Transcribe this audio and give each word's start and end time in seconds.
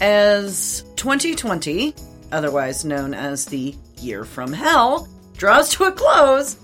As 0.00 0.84
2020, 0.96 1.94
otherwise 2.32 2.84
known 2.84 3.14
as 3.14 3.44
the 3.44 3.74
year 4.00 4.24
from 4.24 4.52
hell, 4.52 5.08
draws 5.36 5.70
to 5.70 5.84
a 5.84 5.92
close, 5.92 6.56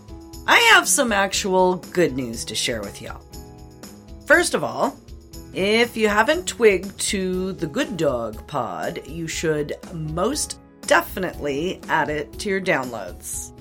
I 0.47 0.59
have 0.75 0.89
some 0.89 1.13
actual 1.13 1.77
good 1.77 2.17
news 2.17 2.45
to 2.47 2.57
share 2.57 2.81
with 2.81 3.01
y'all. 3.01 3.23
First 4.27 4.55
of 4.55 4.65
all, 4.65 4.97
if 5.55 5.97
you 5.97 6.09
haven't 6.09 6.47
twigged 6.47 6.99
to 7.01 7.53
the 7.53 7.67
Good 7.67 7.97
Dog 7.97 8.47
pod, 8.49 9.07
you 9.07 9.29
should 9.29 9.75
most 9.93 10.59
definitely 10.83 11.81
add 11.89 12.09
it 12.09 12.33
to 12.41 12.49
your 12.49 12.61
downloads. 12.61 13.53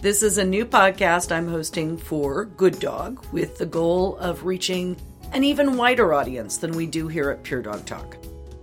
This 0.00 0.22
is 0.22 0.38
a 0.38 0.44
new 0.44 0.64
podcast 0.64 1.30
I'm 1.30 1.48
hosting 1.48 1.98
for 1.98 2.46
Good 2.46 2.80
Dog 2.80 3.24
with 3.32 3.58
the 3.58 3.66
goal 3.66 4.16
of 4.16 4.44
reaching 4.44 4.96
an 5.32 5.44
even 5.44 5.76
wider 5.76 6.14
audience 6.14 6.56
than 6.56 6.72
we 6.72 6.86
do 6.86 7.06
here 7.06 7.30
at 7.30 7.42
Pure 7.42 7.62
Dog 7.62 7.84
Talk 7.84 8.16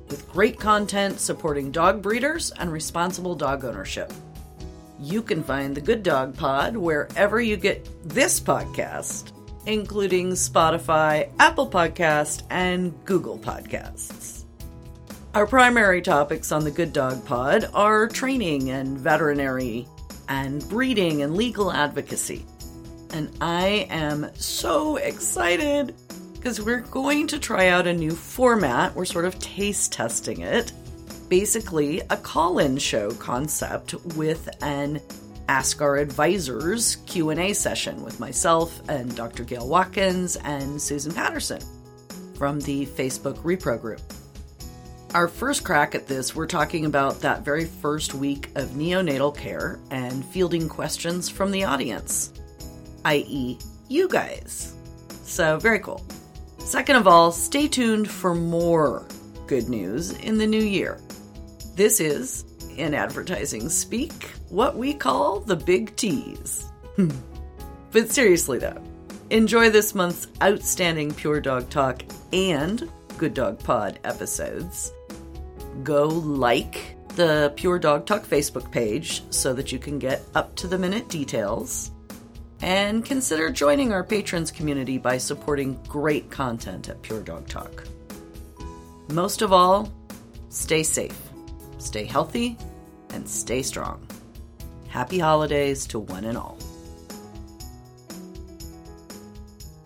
with 0.10 0.30
great 0.32 0.60
content 0.60 1.20
supporting 1.20 1.72
dog 1.72 2.02
breeders 2.02 2.52
and 2.52 2.72
responsible 2.72 3.36
dog 3.36 3.66
ownership. 3.66 4.12
You 5.00 5.22
can 5.22 5.44
find 5.44 5.76
the 5.76 5.82
Good 5.82 6.02
Dog 6.04 6.36
Pod 6.36 6.76
wherever 6.76 7.40
you 7.40 7.56
get 7.56 7.88
this 8.04 8.40
podcast, 8.40 9.32
including 9.66 10.32
Spotify, 10.32 11.30
Apple 11.40 11.70
Podcast, 11.70 12.44
and 12.50 12.94
Google 13.06 13.38
Podcasts. 13.38 14.46
Our 15.36 15.46
primary 15.46 16.02
topics 16.02 16.52
on 16.52 16.64
the 16.64 16.72
Good 16.72 16.94
Dog 16.94 17.24
Pod 17.26 17.70
are 17.76 18.08
training 18.08 18.72
and 18.72 18.98
veterinary 18.98 19.88
and 20.30 20.68
breeding 20.68 21.22
and 21.22 21.36
legal 21.36 21.72
advocacy. 21.72 22.44
And 23.12 23.30
I 23.40 23.88
am 23.90 24.32
so 24.34 24.98
excited 24.98 25.94
we're 26.56 26.80
going 26.80 27.28
to 27.28 27.40
try 27.40 27.68
out 27.68 27.88
a 27.88 27.94
new 27.94 28.12
format. 28.12 28.96
We're 28.96 29.04
sort 29.04 29.26
of 29.26 29.38
taste 29.40 29.92
testing 29.92 30.42
it. 30.42 30.72
Basically, 31.28 32.00
a 32.10 32.16
call-in 32.16 32.78
show 32.78 33.12
concept 33.12 33.94
with 34.16 34.48
an 34.64 35.02
Ask 35.50 35.82
Our 35.82 35.98
Advisors 35.98 36.96
Q&A 37.06 37.52
session 37.52 38.02
with 38.02 38.22
myself 38.22 38.82
and 38.88 39.14
Dr. 39.14 39.44
Gayle 39.44 39.68
Watkins 39.68 40.38
and 40.38 40.82
Susan 40.82 41.14
Patterson 41.14 41.62
from 42.36 42.62
the 42.62 42.86
Facebook 42.86 43.40
Repro 43.40 43.80
group. 43.80 44.02
Our 45.14 45.28
first 45.28 45.66
crack 45.66 45.96
at 45.96 46.08
this, 46.08 46.34
we're 46.34 46.48
talking 46.48 46.86
about 46.86 47.20
that 47.22 47.44
very 47.44 47.66
first 47.66 48.14
week 48.14 48.52
of 48.56 48.70
neonatal 48.70 49.36
care 49.36 49.80
and 49.92 50.24
fielding 50.24 50.70
questions 50.70 51.28
from 51.28 51.52
the 51.52 51.66
audience, 51.66 52.32
i.e., 53.04 53.58
you 53.90 54.08
guys. 54.08 54.76
So, 55.24 55.60
very 55.60 55.80
cool. 55.80 56.02
Second 56.68 56.98
of 56.98 57.08
all, 57.08 57.32
stay 57.32 57.66
tuned 57.66 58.12
for 58.12 58.36
more 58.36 59.08
good 59.48 59.70
news 59.70 60.12
in 60.12 60.38
the 60.38 60.46
new 60.46 60.62
year. 60.62 61.00
This 61.78 62.02
is, 62.02 62.44
in 62.76 62.94
advertising 62.94 63.70
speak, 63.70 64.32
what 64.50 64.76
we 64.76 64.94
call 64.94 65.40
the 65.40 65.56
big 65.56 65.96
tease. 65.96 66.66
but 67.94 68.12
seriously, 68.12 68.60
though, 68.60 68.84
enjoy 69.30 69.70
this 69.70 69.96
month's 69.96 70.28
outstanding 70.44 71.14
Pure 71.14 71.40
Dog 71.40 71.70
Talk 71.70 72.04
and 72.34 72.92
Good 73.18 73.34
Dog 73.34 73.60
Pod 73.60 74.00
episodes. 74.04 74.92
Go 75.84 76.08
like 76.08 76.98
the 77.16 77.54
Pure 77.56 77.80
Dog 77.80 78.06
Talk 78.06 78.26
Facebook 78.26 78.70
page 78.74 79.24
so 79.30 79.54
that 79.54 79.72
you 79.72 79.80
can 79.80 80.00
get 80.00 80.22
up 80.36 80.54
to 80.58 80.68
the 80.68 80.78
minute 80.78 81.08
details 81.08 81.92
and 82.62 83.06
consider 83.06 83.50
joining 83.50 83.94
our 83.94 84.04
patrons 84.04 84.52
community 84.52 84.98
by 84.98 85.18
supporting 85.18 85.80
great 85.88 86.30
content 86.32 86.90
at 86.90 87.02
Pure 87.02 87.22
Dog 87.22 87.48
Talk. 87.48 87.84
Most 89.12 89.42
of 89.42 89.54
all, 89.54 89.92
stay 90.50 90.84
safe, 90.84 91.18
stay 91.78 92.04
healthy, 92.04 92.58
and 93.10 93.28
stay 93.28 93.62
strong. 93.62 94.06
Happy 94.88 95.20
holidays 95.20 95.86
to 95.88 96.00
one 96.00 96.26
and 96.26 96.38
all. 96.38 96.58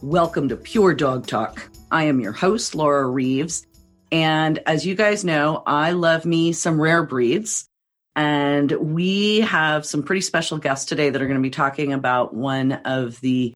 Welcome 0.02 0.50
to 0.50 0.56
Pure 0.56 0.96
Dog 0.96 1.28
Talk. 1.28 1.70
I 1.92 2.06
am 2.06 2.20
your 2.20 2.32
host, 2.32 2.74
Laura 2.74 3.08
Reeves. 3.08 3.68
And 4.12 4.60
as 4.66 4.86
you 4.86 4.96
guys 4.96 5.24
know, 5.24 5.64
I 5.68 5.92
love 5.92 6.26
me 6.26 6.54
some 6.54 6.82
rare 6.82 7.04
breeds. 7.04 7.70
And 8.16 8.72
we 8.72 9.42
have 9.42 9.86
some 9.86 10.04
pretty 10.04 10.22
special 10.22 10.58
guests 10.58 10.86
today 10.86 11.10
that 11.10 11.22
are 11.22 11.28
going 11.28 11.40
to 11.40 11.42
be 11.42 11.50
talking 11.50 11.94
about 11.94 12.34
one 12.34 12.74
of 12.74 13.20
the 13.22 13.54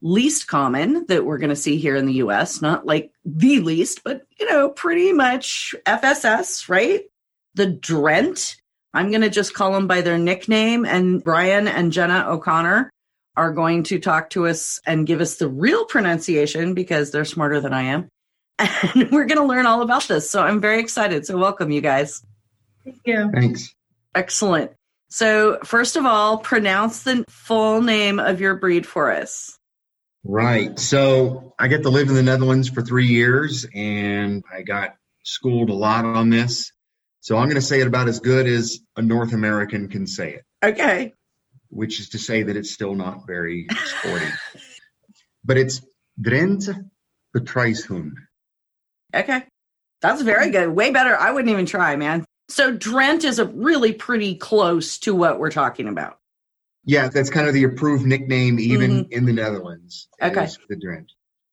least 0.00 0.46
common 0.46 1.06
that 1.08 1.24
we're 1.24 1.38
going 1.38 1.50
to 1.50 1.56
see 1.56 1.76
here 1.76 1.96
in 1.96 2.06
the 2.06 2.14
US, 2.14 2.62
not 2.62 2.86
like 2.86 3.10
the 3.24 3.60
least, 3.60 4.04
but 4.04 4.22
you 4.38 4.48
know, 4.48 4.68
pretty 4.68 5.12
much 5.12 5.74
FSS, 5.86 6.68
right? 6.68 7.02
The 7.54 7.66
Drent. 7.66 8.56
I'm 8.94 9.10
going 9.10 9.22
to 9.22 9.30
just 9.30 9.54
call 9.54 9.72
them 9.72 9.86
by 9.86 10.00
their 10.00 10.18
nickname. 10.18 10.84
And 10.84 11.22
Brian 11.22 11.66
and 11.66 11.92
Jenna 11.92 12.24
O'Connor 12.28 12.90
are 13.36 13.52
going 13.52 13.82
to 13.84 13.98
talk 13.98 14.30
to 14.30 14.46
us 14.46 14.80
and 14.86 15.06
give 15.06 15.20
us 15.20 15.36
the 15.36 15.48
real 15.48 15.84
pronunciation 15.84 16.74
because 16.74 17.10
they're 17.10 17.24
smarter 17.24 17.60
than 17.60 17.72
I 17.72 17.82
am. 17.82 18.08
And 18.94 19.10
we're 19.12 19.26
going 19.26 19.38
to 19.38 19.44
learn 19.44 19.66
all 19.66 19.82
about 19.82 20.08
this. 20.08 20.28
So 20.28 20.42
I'm 20.42 20.60
very 20.60 20.80
excited. 20.80 21.24
So 21.26 21.38
welcome, 21.38 21.70
you 21.70 21.80
guys. 21.80 22.24
Thank 22.84 22.98
you. 23.04 23.30
Thanks. 23.32 23.74
Excellent. 24.14 24.72
So, 25.10 25.58
first 25.64 25.96
of 25.96 26.04
all, 26.04 26.38
pronounce 26.38 27.02
the 27.02 27.24
full 27.28 27.80
name 27.80 28.18
of 28.18 28.40
your 28.40 28.56
breed 28.56 28.86
for 28.86 29.10
us. 29.10 29.58
Right. 30.22 30.78
So, 30.78 31.54
I 31.58 31.68
get 31.68 31.82
to 31.84 31.90
live 31.90 32.08
in 32.08 32.14
the 32.14 32.22
Netherlands 32.22 32.68
for 32.68 32.82
three 32.82 33.06
years 33.06 33.66
and 33.74 34.44
I 34.52 34.62
got 34.62 34.96
schooled 35.22 35.70
a 35.70 35.74
lot 35.74 36.04
on 36.04 36.28
this. 36.28 36.72
So, 37.20 37.38
I'm 37.38 37.46
going 37.46 37.54
to 37.54 37.62
say 37.62 37.80
it 37.80 37.86
about 37.86 38.08
as 38.08 38.20
good 38.20 38.46
as 38.46 38.80
a 38.96 39.02
North 39.02 39.32
American 39.32 39.88
can 39.88 40.06
say 40.06 40.34
it. 40.34 40.44
Okay. 40.62 41.14
Which 41.70 42.00
is 42.00 42.10
to 42.10 42.18
say 42.18 42.42
that 42.42 42.56
it's 42.56 42.70
still 42.70 42.94
not 42.94 43.26
very 43.26 43.66
sporty. 43.84 44.26
but 45.44 45.56
it's 45.56 45.80
Drent 46.20 46.68
Patrijshund. 47.34 48.12
Okay. 49.14 49.44
That's 50.02 50.22
very 50.22 50.50
good. 50.50 50.68
Way 50.68 50.90
better. 50.90 51.16
I 51.16 51.30
wouldn't 51.30 51.50
even 51.50 51.66
try, 51.66 51.96
man. 51.96 52.24
So 52.48 52.74
Drent 52.74 53.24
is 53.24 53.38
a 53.38 53.44
really 53.44 53.92
pretty 53.92 54.34
close 54.34 54.98
to 54.98 55.14
what 55.14 55.38
we're 55.38 55.50
talking 55.50 55.88
about. 55.88 56.18
Yeah, 56.84 57.08
that's 57.08 57.28
kind 57.28 57.46
of 57.46 57.54
the 57.54 57.64
approved 57.64 58.06
nickname 58.06 58.58
even 58.58 58.90
mm-hmm. 58.90 59.12
in 59.12 59.26
the 59.26 59.32
Netherlands. 59.32 60.08
Okay. 60.22 60.48
The 60.68 60.76
Drent. 60.76 61.08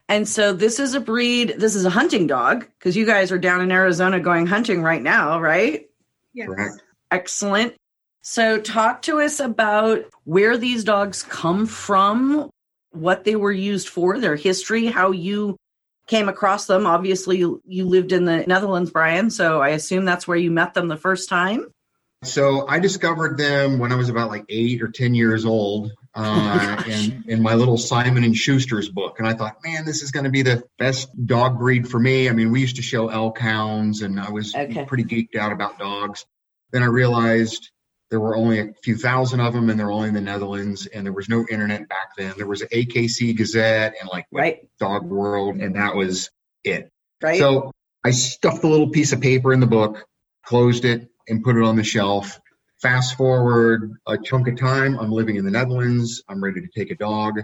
And 0.07 0.27
so 0.27 0.53
this 0.53 0.79
is 0.79 0.93
a 0.93 0.99
breed, 0.99 1.55
this 1.57 1.75
is 1.75 1.83
a 1.83 1.89
hunting 1.89 2.27
dog 2.27 2.67
because 2.79 2.95
you 2.95 3.05
guys 3.05 3.31
are 3.31 3.39
down 3.39 3.61
in 3.61 3.71
Arizona 3.71 4.19
going 4.19 4.45
hunting 4.45 4.81
right 4.83 5.01
now, 5.01 5.41
right? 5.41 5.87
Yes. 6.33 6.47
Correct. 6.47 6.83
Excellent. 7.11 7.75
So 8.21 8.59
talk 8.59 9.01
to 9.03 9.19
us 9.21 9.39
about 9.39 10.05
where 10.23 10.57
these 10.57 10.83
dogs 10.83 11.23
come 11.23 11.65
from, 11.65 12.49
what 12.91 13.23
they 13.23 13.35
were 13.35 13.51
used 13.51 13.89
for, 13.89 14.19
their 14.19 14.35
history, 14.35 14.85
how 14.85 15.11
you 15.11 15.57
came 16.07 16.29
across 16.29 16.65
them. 16.65 16.85
Obviously, 16.85 17.37
you, 17.37 17.61
you 17.65 17.85
lived 17.85 18.11
in 18.11 18.25
the 18.25 18.45
Netherlands, 18.45 18.91
Brian, 18.91 19.29
so 19.29 19.61
I 19.61 19.69
assume 19.69 20.05
that's 20.05 20.27
where 20.27 20.37
you 20.37 20.51
met 20.51 20.73
them 20.73 20.87
the 20.87 20.97
first 20.97 21.29
time. 21.29 21.71
So 22.23 22.67
I 22.67 22.79
discovered 22.79 23.37
them 23.37 23.77
when 23.77 23.91
I 23.91 23.95
was 23.95 24.09
about 24.09 24.29
like 24.29 24.45
eight 24.49 24.81
or 24.81 24.87
ten 24.87 25.13
years 25.13 25.45
old, 25.45 25.91
uh, 26.15 26.83
in 26.87 27.23
in 27.27 27.41
my 27.41 27.53
little 27.53 27.77
Simon 27.77 28.23
and 28.23 28.35
Schuster's 28.35 28.89
book, 28.89 29.19
and 29.19 29.27
I 29.27 29.33
thought, 29.33 29.57
man, 29.63 29.85
this 29.85 30.01
is 30.01 30.11
going 30.11 30.23
to 30.23 30.29
be 30.29 30.41
the 30.41 30.63
best 30.79 31.09
dog 31.25 31.59
breed 31.59 31.87
for 31.87 31.99
me. 31.99 32.29
I 32.29 32.33
mean, 32.33 32.51
we 32.51 32.61
used 32.61 32.77
to 32.77 32.81
show 32.81 33.09
elk 33.09 33.37
hounds, 33.37 34.01
and 34.01 34.19
I 34.19 34.31
was 34.31 34.55
okay. 34.55 34.85
pretty 34.85 35.03
geeked 35.03 35.35
out 35.35 35.51
about 35.51 35.77
dogs. 35.77 36.25
Then 36.71 36.83
I 36.83 36.87
realized 36.87 37.69
there 38.15 38.21
were 38.21 38.37
only 38.37 38.59
a 38.61 38.73
few 38.81 38.95
thousand 38.95 39.41
of 39.41 39.51
them, 39.51 39.69
and 39.69 39.77
they're 39.77 39.91
only 39.91 40.07
in 40.07 40.13
the 40.13 40.21
Netherlands, 40.21 40.85
and 40.85 41.05
there 41.05 41.11
was 41.11 41.27
no 41.27 41.45
internet 41.51 41.89
back 41.89 42.15
then. 42.17 42.33
There 42.37 42.47
was 42.47 42.61
an 42.61 42.69
AKC 42.69 43.35
Gazette 43.35 43.95
and 43.99 44.09
like 44.09 44.25
right. 44.31 44.69
Dog 44.79 45.03
World, 45.03 45.57
and 45.57 45.75
that 45.75 45.95
was 45.95 46.29
it. 46.63 46.89
Right. 47.21 47.37
So 47.37 47.73
I 48.05 48.11
stuffed 48.11 48.63
a 48.63 48.69
little 48.69 48.87
piece 48.87 49.11
of 49.11 49.19
paper 49.19 49.51
in 49.51 49.59
the 49.59 49.67
book, 49.67 50.05
closed 50.45 50.85
it, 50.85 51.09
and 51.27 51.43
put 51.43 51.57
it 51.57 51.63
on 51.63 51.75
the 51.75 51.83
shelf. 51.83 52.39
Fast 52.81 53.17
forward 53.17 53.91
a 54.07 54.17
chunk 54.17 54.47
of 54.47 54.57
time, 54.57 54.97
I'm 54.97 55.11
living 55.11 55.35
in 55.35 55.43
the 55.43 55.51
Netherlands. 55.51 56.23
I'm 56.29 56.41
ready 56.41 56.61
to 56.61 56.69
take 56.73 56.91
a 56.91 56.95
dog, 56.95 57.41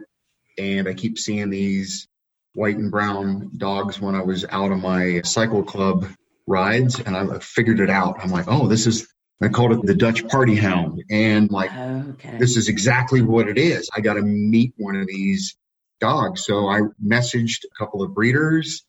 and 0.57 0.87
I 0.87 0.93
keep 0.93 1.19
seeing 1.19 1.49
these 1.49 2.07
white 2.53 2.77
and 2.77 2.89
brown 2.89 3.51
dogs 3.57 3.99
when 3.99 4.15
I 4.15 4.21
was 4.21 4.45
out 4.49 4.71
of 4.71 4.79
my 4.79 5.19
cycle 5.25 5.63
club 5.63 6.07
rides, 6.47 6.97
and 7.01 7.17
I 7.17 7.39
figured 7.39 7.81
it 7.81 7.89
out. 7.89 8.23
I'm 8.23 8.31
like, 8.31 8.45
oh, 8.47 8.69
this 8.69 8.87
is. 8.87 9.05
I 9.41 9.49
called 9.49 9.71
it 9.73 9.85
the 9.85 9.95
Dutch 9.95 10.27
Party 10.27 10.55
Hound, 10.55 11.03
and 11.09 11.49
like, 11.51 11.71
Okay. 12.09 12.37
this 12.39 12.57
is 12.57 12.69
exactly 12.69 13.21
what 13.21 13.47
it 13.47 13.57
is. 13.57 13.89
I 13.95 14.01
got 14.01 14.13
to 14.15 14.21
meet 14.21 14.73
one 14.77 14.95
of 14.95 15.07
these 15.07 15.55
dogs. 15.99 16.45
So 16.45 16.67
I 16.67 16.81
messaged 17.03 17.63
a 17.65 17.77
couple 17.77 18.01
of 18.03 18.13
breeders 18.13 18.83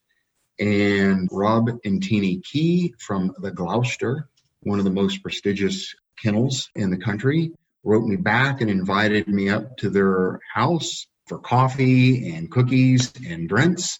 and 0.59 1.29
Rob 1.33 1.71
and 1.85 2.03
Teeny 2.03 2.41
Key 2.41 2.95
from 2.99 3.35
the 3.41 3.51
Gloucester, 3.51 4.29
one 4.61 4.79
of 4.79 4.85
the 4.85 4.91
most 4.91 5.23
prestigious 5.23 5.95
kennels 6.23 6.71
in 6.75 6.91
the 6.91 6.99
country, 6.99 7.53
wrote 7.85 8.05
me 8.07 8.17
back 8.17 8.61
and 8.61 8.71
invited 8.71 9.29
me 9.29 9.49
up 9.49 9.77
to 9.79 9.91
their 9.91 10.41
house 10.53 11.07
for 11.27 11.39
coffee 11.39 12.35
and 12.35 12.51
cookies 12.51 13.13
and 13.27 13.49
drinks 13.49 13.99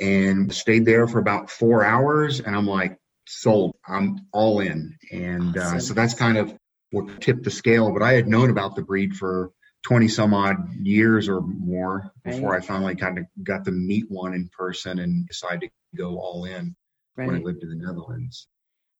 and 0.00 0.52
stayed 0.52 0.84
there 0.84 1.08
for 1.08 1.18
about 1.18 1.50
four 1.50 1.84
hours. 1.84 2.40
And 2.40 2.54
I'm 2.54 2.66
like, 2.66 2.98
sold. 3.26 3.76
I'm 3.86 4.26
all 4.32 4.60
in. 4.60 4.96
And 5.12 5.56
uh, 5.56 5.78
so 5.78 5.94
that's 5.94 6.14
kind 6.14 6.38
of 6.38 6.54
what 6.90 7.20
tipped 7.20 7.44
the 7.44 7.50
scale. 7.50 7.92
But 7.92 8.02
I 8.02 8.12
had 8.12 8.28
known 8.28 8.50
about 8.50 8.76
the 8.76 8.82
breed 8.82 9.16
for 9.16 9.52
20 9.84 10.08
some 10.08 10.34
odd 10.34 10.56
years 10.82 11.28
or 11.28 11.40
more 11.40 12.10
before 12.24 12.52
Right. 12.52 12.62
I 12.62 12.66
finally 12.66 12.96
kind 12.96 13.18
of 13.18 13.26
got 13.44 13.64
to 13.66 13.70
meet 13.70 14.06
one 14.08 14.34
in 14.34 14.48
person 14.56 14.98
and 14.98 15.26
decided 15.28 15.70
to 15.92 15.96
go 15.96 16.18
all 16.18 16.44
in 16.44 16.74
when 17.14 17.30
I 17.30 17.38
lived 17.38 17.62
in 17.62 17.68
the 17.68 17.76
Netherlands. 17.76 18.48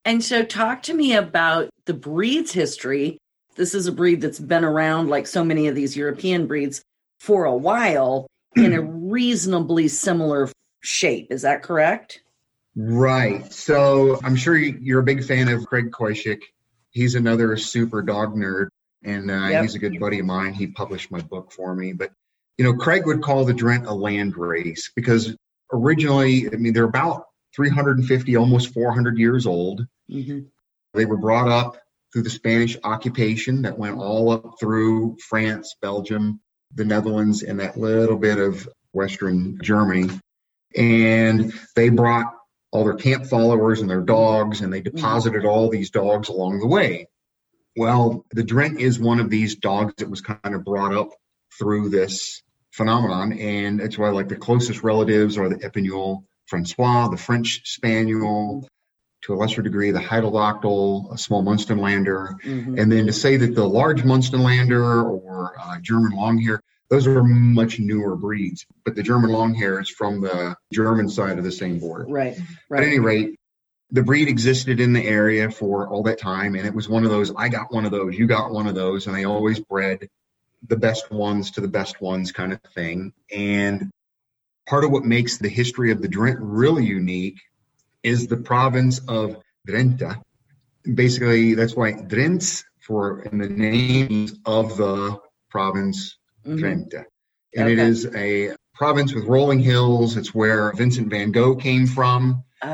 And 0.05 0.23
so, 0.23 0.45
talk 0.45 0.85
to 0.85 0.95
me 0.95 1.15
about 1.15 1.71
the 1.87 1.95
breed's 1.95 2.53
history. 2.53 3.19
This 3.57 3.75
is 3.75 3.89
a 3.89 3.93
breed 3.93 4.21
that's 4.21 4.39
been 4.39 4.65
around, 4.65 5.09
like 5.09 5.27
so 5.27 5.45
many 5.45 5.67
of 5.67 5.75
these 5.75 5.97
European 5.97 6.47
breeds, 6.47 6.83
for 7.19 7.45
a 7.45 7.57
while 7.57 8.29
in 8.55 8.73
a 8.73 8.81
reasonably 8.83 9.89
similar 9.89 10.49
shape. 10.83 11.33
Is 11.33 11.43
that 11.43 11.65
correct? 11.65 12.23
Right. 12.77 13.51
So 13.53 14.21
I'm 14.23 14.37
sure 14.37 14.57
you- 14.57 14.79
you're 14.81 15.01
a 15.01 15.05
big 15.05 15.25
fan 15.25 15.49
of 15.49 15.67
Craig 15.67 15.91
Koshyk. 15.91 16.43
He's 16.91 17.15
another 17.15 17.57
super 17.57 18.03
dog 18.03 18.37
nerd, 18.37 18.69
and 19.03 19.31
uh, 19.31 19.49
Yep. 19.51 19.63
he's 19.63 19.75
a 19.75 19.79
good 19.79 19.99
buddy 19.99 20.19
of 20.19 20.27
mine. 20.27 20.53
He 20.53 20.67
published 20.67 21.11
my 21.11 21.21
book 21.21 21.53
for 21.53 21.75
me. 21.75 21.93
But, 21.93 22.13
you 22.59 22.65
know, 22.65 22.75
Craig 22.75 23.07
would 23.07 23.23
call 23.23 23.45
the 23.45 23.55
Drent 23.55 23.87
a 23.87 23.95
land 23.95 24.37
race 24.37 24.91
because 24.95 25.35
originally, 25.73 26.49
I 26.53 26.57
mean, 26.57 26.73
they're 26.75 26.85
about 26.85 27.27
350, 27.55 28.37
almost 28.37 28.73
400 28.75 29.19
years 29.19 29.47
old. 29.47 29.87
hmm 30.09 30.41
They 30.95 31.05
were 31.05 31.17
brought 31.19 31.49
up 31.49 31.79
through 32.13 32.23
the 32.23 32.31
Spanish 32.31 32.77
occupation 32.85 33.63
that 33.63 33.79
went 33.79 33.99
all 33.99 34.31
up 34.31 34.57
through 34.61 35.17
France, 35.29 35.75
Belgium, 35.83 36.41
the 36.75 36.85
Netherlands, 36.85 37.43
and 37.43 37.61
that 37.61 37.77
little 37.77 38.17
bit 38.17 38.39
of 38.39 38.69
Western 38.93 39.59
Germany. 39.63 40.09
And 40.75 41.53
they 41.75 41.89
brought 41.91 42.33
all 42.77 42.85
their 42.85 42.95
camp 42.95 43.25
followers 43.25 43.81
and 43.81 43.89
their 43.89 44.03
dogs, 44.03 44.61
and 44.61 44.71
they 44.71 44.83
deposited 44.83 45.47
all 45.47 45.71
these 45.71 45.91
dogs 45.91 46.29
along 46.29 46.61
the 46.61 46.67
way. 46.67 47.09
Well, 47.75 48.27
the 48.33 48.45
Drent 48.45 48.81
is 48.81 48.99
one 48.99 49.19
of 49.19 49.31
these 49.31 49.57
dogs 49.57 49.95
that 49.97 50.11
was 50.11 50.21
kind 50.21 50.55
of 50.55 50.63
brought 50.63 50.95
up 50.95 51.11
through 51.59 51.89
this 51.89 52.43
phenomenon, 52.73 53.33
and 53.33 53.81
that's 53.81 53.97
why 53.97 54.11
like 54.11 54.29
the 54.29 54.37
closest 54.37 54.83
relatives 54.83 55.39
are 55.39 55.49
the 55.49 55.57
Epagneul 55.57 56.25
Francais, 56.45 57.09
the 57.11 57.17
French 57.17 57.63
Spaniel, 57.65 58.69
to 59.23 59.33
a 59.33 59.37
lesser 59.37 59.63
degree 59.63 59.91
the 59.91 59.99
Heidewachtel, 59.99 61.11
a 61.13 61.19
small 61.19 61.43
Munsterlander, 61.43 62.41
hmm 62.43 62.79
and 62.79 62.93
then 62.93 63.07
to 63.07 63.13
say 63.13 63.39
that 63.39 63.55
the 63.55 63.67
large 63.67 64.03
Munsterlander 64.03 65.03
or 65.03 65.55
uh, 65.59 65.79
German 65.81 66.13
Longhair, 66.13 66.61
those 66.89 67.07
are 67.07 67.23
much 67.23 67.79
newer 67.79 68.17
breeds. 68.17 68.67
But 68.85 68.95
the 68.95 69.03
German 69.03 69.31
Longhair 69.31 69.81
is 69.81 69.89
from 69.89 70.21
the 70.21 70.57
German 70.73 71.09
side 71.09 71.39
of 71.39 71.45
the 71.45 71.53
same 71.53 71.79
border. 71.79 72.07
Right. 72.09 72.39
right. 72.69 72.83
At 72.83 72.87
any 72.87 73.01
rate, 73.01 73.39
the 73.91 74.03
breed 74.03 74.29
existed 74.29 74.81
in 74.81 74.93
the 74.93 75.05
area 75.05 75.51
for 75.51 75.89
all 75.89 76.03
that 76.05 76.21
time, 76.21 76.55
and 76.55 76.67
it 76.67 76.75
was 76.75 76.89
one 76.89 77.05
of 77.05 77.11
those 77.11 77.33
I 77.37 77.49
got 77.49 77.73
one 77.73 77.85
of 77.85 77.93
those, 77.93 78.17
you 78.17 78.27
got 78.27 78.51
one 78.53 78.67
of 78.67 78.75
those, 78.75 79.07
and 79.07 79.17
they 79.17 79.25
always 79.25 79.61
bred 79.61 80.09
the 80.67 80.77
best 80.77 81.11
ones 81.11 81.53
to 81.53 81.61
the 81.61 81.69
best 81.69 82.01
ones 82.01 82.33
kind 82.33 82.53
of 82.53 82.61
thing. 82.75 83.13
And 83.31 83.91
part 84.67 84.85
of 84.85 84.91
what 84.91 85.05
makes 85.05 85.39
the 85.39 85.49
history 85.49 85.93
of 85.93 86.03
the 86.03 86.09
Drent 86.09 86.39
really 86.41 86.85
unique 86.85 87.41
is 88.03 88.27
the 88.27 88.37
province 88.37 89.01
of 89.07 89.37
Drenthe. 89.67 90.21
Basically, 90.95 91.55
that's 91.55 91.75
why 91.75 91.93
Drents 91.93 92.65
for 92.81 93.23
in 93.23 93.39
the 93.39 93.49
names 93.49 94.35
of 94.45 94.77
the 94.77 95.19
province 95.51 96.17
Mhm. 96.47 96.59
Drenthe. 96.61 97.05
And 97.57 97.69
it 97.69 97.79
Okay. 97.79 97.89
is 97.89 98.07
a 98.15 98.53
province 98.75 99.15
with 99.15 99.25
rolling 99.25 99.61
hills. 99.61 100.17
It's 100.17 100.35
where 100.35 100.73
Vincent 100.73 101.09
van 101.09 101.33
Gogh 101.33 101.57
came 101.57 101.87
from. 101.87 102.43
Oh, 102.63 102.69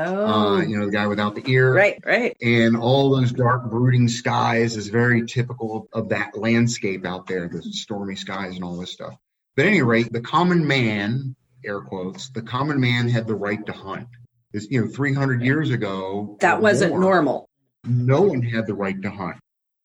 Uh, 0.55 0.61
you 0.61 0.77
know, 0.77 0.85
the 0.85 0.91
guy 0.91 1.07
without 1.07 1.35
the 1.35 1.43
ear. 1.49 1.73
right. 1.73 1.99
Right. 2.05 2.35
And 2.41 2.75
all 2.77 3.09
those 3.15 3.31
dark, 3.31 3.69
brooding 3.69 4.07
skies 4.07 4.77
is 4.77 4.87
very 4.87 5.25
typical 5.25 5.87
of 5.93 6.09
that 6.09 6.37
landscape 6.37 7.05
out 7.05 7.27
there, 7.27 7.49
the 7.49 7.61
stormy 7.61 8.15
skies 8.15 8.55
and 8.55 8.63
all 8.63 8.77
this 8.77 8.91
stuff. 8.91 9.13
But 9.55 9.65
at 9.65 9.69
any 9.69 9.81
rate, 9.81 10.11
the 10.11 10.21
common 10.21 10.65
man, 10.65 11.35
air 11.65 11.81
quotes, 11.81 12.29
the 12.29 12.41
common 12.41 12.79
man 12.79 13.07
had 13.09 13.27
the 13.27 13.35
right 13.35 13.63
to 13.65 13.71
hunt. 13.73 14.07
This, 14.53 14.67
you 14.69 14.81
know, 14.81 14.87
300 14.87 15.41
years 15.41 15.69
ago, 15.69 16.37
That 16.39 16.61
wasn't 16.61 16.91
more, 16.91 16.99
normal. 17.01 17.49
no 17.85 18.21
one 18.21 18.41
had 18.41 18.67
the 18.67 18.73
right 18.75 18.99
to 19.01 19.09
hunt. 19.09 19.37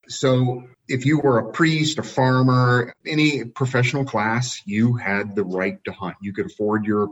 So 0.08 0.62
if 0.88 1.05
you 1.06 1.20
were 1.20 1.38
a 1.38 1.52
priest, 1.52 1.99
a 1.99 2.02
farmer, 2.02 2.93
any 3.06 3.44
professional 3.44 4.05
class, 4.05 4.62
you 4.64 4.94
had 4.94 5.35
the 5.35 5.44
right 5.44 5.79
to 5.85 5.93
hunt. 5.93 6.17
You 6.23 6.32
could 6.32 6.46
afford 6.46 6.87
your 6.87 7.08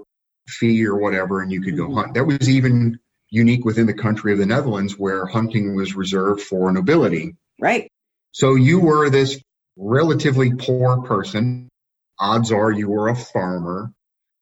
fee 0.48 0.86
or 0.86 0.96
whatever, 0.96 1.42
and 1.42 1.52
you 1.52 1.60
could 1.60 1.76
go 1.76 1.88
Mhm. 1.88 1.94
hunt. 1.94 2.14
That 2.14 2.26
was 2.26 2.48
even 2.48 2.98
unique 3.30 3.64
within 3.64 3.86
the 3.86 3.94
country 3.94 4.32
of 4.32 4.38
the 4.38 4.46
Netherlands 4.46 4.98
where 4.98 5.26
hunting 5.26 5.74
was 5.74 5.94
reserved 5.96 6.40
for 6.40 6.72
nobility. 6.72 7.36
Right. 7.60 7.90
So 8.32 8.54
you 8.54 8.80
were 8.80 9.10
this 9.10 9.40
relatively 9.76 10.54
poor 10.54 11.02
person. 11.02 11.68
Odds 12.18 12.52
are 12.52 12.70
you 12.70 12.88
were 12.88 13.08
a 13.08 13.16
farmer 13.16 13.92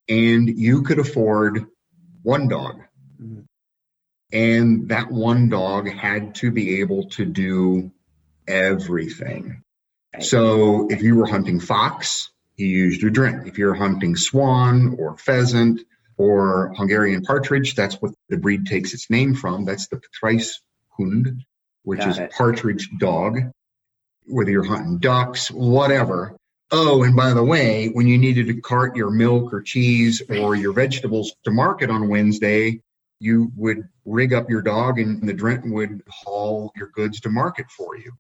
and 0.09 0.49
you 0.49 0.83
could 0.83 0.99
afford 0.99 1.67
one 2.23 2.49
dog. 2.49 2.83
Mhm. 3.21 3.47
And 4.33 4.89
that 4.91 5.11
one 5.11 5.49
dog 5.49 5.89
had 5.89 6.35
to 6.37 6.51
be 6.51 6.81
able 6.81 7.09
to 7.11 7.25
do 7.25 7.91
everything. 8.47 9.63
Right. 10.13 10.23
So 10.23 10.89
if 10.89 11.03
you 11.03 11.17
were 11.17 11.27
hunting 11.27 11.61
fox, 11.61 12.31
you 12.57 12.67
used 12.67 13.03
your 13.03 13.11
Drent. 13.11 13.47
If 13.49 13.59
you're 13.59 13.75
hunting 13.75 14.17
swan 14.17 14.97
or 14.99 15.17
pheasant 15.17 15.81
or 16.17 16.73
Hungarian 16.77 17.23
partridge, 17.23 17.75
that's 17.75 18.01
what 18.01 18.13
the 18.29 18.37
breed 18.37 18.67
takes 18.67 18.95
its 18.95 19.11
name 19.11 19.35
from. 19.35 19.65
That's 19.65 19.89
the 19.89 20.01
Patrijshund, 20.01 21.41
which 21.83 22.01
Got 22.01 22.09
is 22.09 22.19
it. 22.19 22.33
partridge 22.33 22.89
dog. 22.99 23.39
Whether 24.27 24.53
you're 24.53 24.65
hunting 24.65 24.99
ducks, 24.99 25.51
whatever. 25.51 26.37
Oh, 26.71 27.03
and 27.03 27.15
by 27.15 27.35
the 27.35 27.45
way, 27.45 27.89
when 27.89 28.07
you 28.07 28.17
needed 28.17 28.47
to 28.47 28.61
cart 28.61 28.97
your 28.97 29.11
milk 29.11 29.53
or 29.53 29.61
cheese 29.61 30.23
or 30.29 30.55
your 30.55 30.73
vegetables 30.73 31.35
to 31.45 31.51
market 31.51 31.91
on 31.91 32.09
Wednesday, 32.09 32.81
you 33.21 33.53
would 33.57 33.89
rig 34.05 34.33
up 34.33 34.49
your 34.49 34.63
dog 34.63 34.99
and 34.99 35.29
the 35.29 35.35
Drent 35.35 35.71
would 35.71 36.03
haul 36.09 36.73
your 36.75 36.89
goods 36.89 37.21
to 37.21 37.29
market 37.29 37.67
for 37.71 37.97
you. 37.97 38.13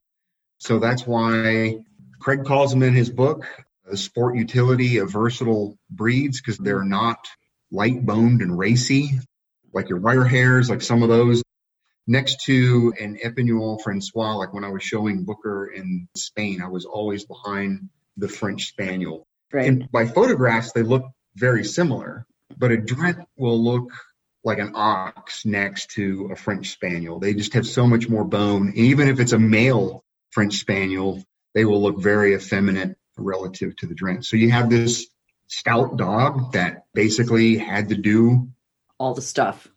So 0.58 0.78
that's 0.78 1.06
why 1.06 1.78
Craig 2.20 2.44
calls 2.44 2.70
them 2.70 2.82
in 2.82 2.94
his 2.94 3.10
book 3.10 3.46
the 3.86 3.96
sport 3.96 4.36
utility 4.36 4.98
of 4.98 5.12
versatile 5.12 5.76
breeds 5.90 6.40
because 6.40 6.56
they're 6.58 6.84
not 6.84 7.18
light 7.70 8.04
boned 8.04 8.40
and 8.40 8.58
racy 8.58 9.18
like 9.74 9.88
your 9.88 9.98
wire 9.98 10.24
hairs, 10.24 10.70
like 10.70 10.80
some 10.80 11.02
of 11.02 11.08
those. 11.08 11.42
Next 12.06 12.42
to 12.44 12.92
an 13.00 13.18
Epagneul 13.22 13.82
Francais, 13.82 14.12
like 14.14 14.52
when 14.52 14.64
I 14.64 14.68
was 14.68 14.82
showing 14.82 15.24
Booker 15.24 15.66
in 15.66 16.06
Spain, 16.16 16.62
I 16.62 16.68
was 16.68 16.84
always 16.84 17.24
behind 17.24 17.88
the 18.16 18.28
French 18.28 18.66
Spaniel. 18.66 19.26
Right. 19.52 19.66
And 19.66 19.90
by 19.90 20.06
photographs, 20.06 20.72
they 20.72 20.82
look 20.82 21.04
very 21.34 21.64
similar, 21.64 22.26
but 22.56 22.72
a 22.72 22.76
Drent 22.76 23.26
will 23.36 23.62
look 23.62 23.90
like 24.44 24.58
an 24.58 24.72
ox 24.74 25.46
next 25.46 25.92
to 25.92 26.28
a 26.30 26.36
French 26.36 26.70
Spaniel. 26.70 27.18
They 27.18 27.32
just 27.32 27.54
have 27.54 27.66
so 27.66 27.86
much 27.86 28.08
more 28.08 28.24
bone. 28.24 28.68
And 28.68 28.76
even 28.76 29.08
if 29.08 29.18
it's 29.18 29.32
a 29.32 29.38
male 29.38 30.03
French 30.34 30.56
Spaniel, 30.56 31.22
they 31.54 31.64
will 31.64 31.80
look 31.80 32.02
very 32.02 32.34
effeminate 32.34 32.96
relative 33.16 33.76
to 33.76 33.86
the 33.86 33.94
Drent. 33.94 34.24
So 34.26 34.36
you 34.36 34.50
have 34.50 34.68
this 34.68 35.06
stout 35.46 35.96
dog 35.96 36.52
that 36.52 36.84
basically 36.92 37.56
had 37.56 37.88
to 37.90 37.96
do 37.96 38.48
All 38.98 39.14
the 39.14 39.22
stuff. 39.22 39.68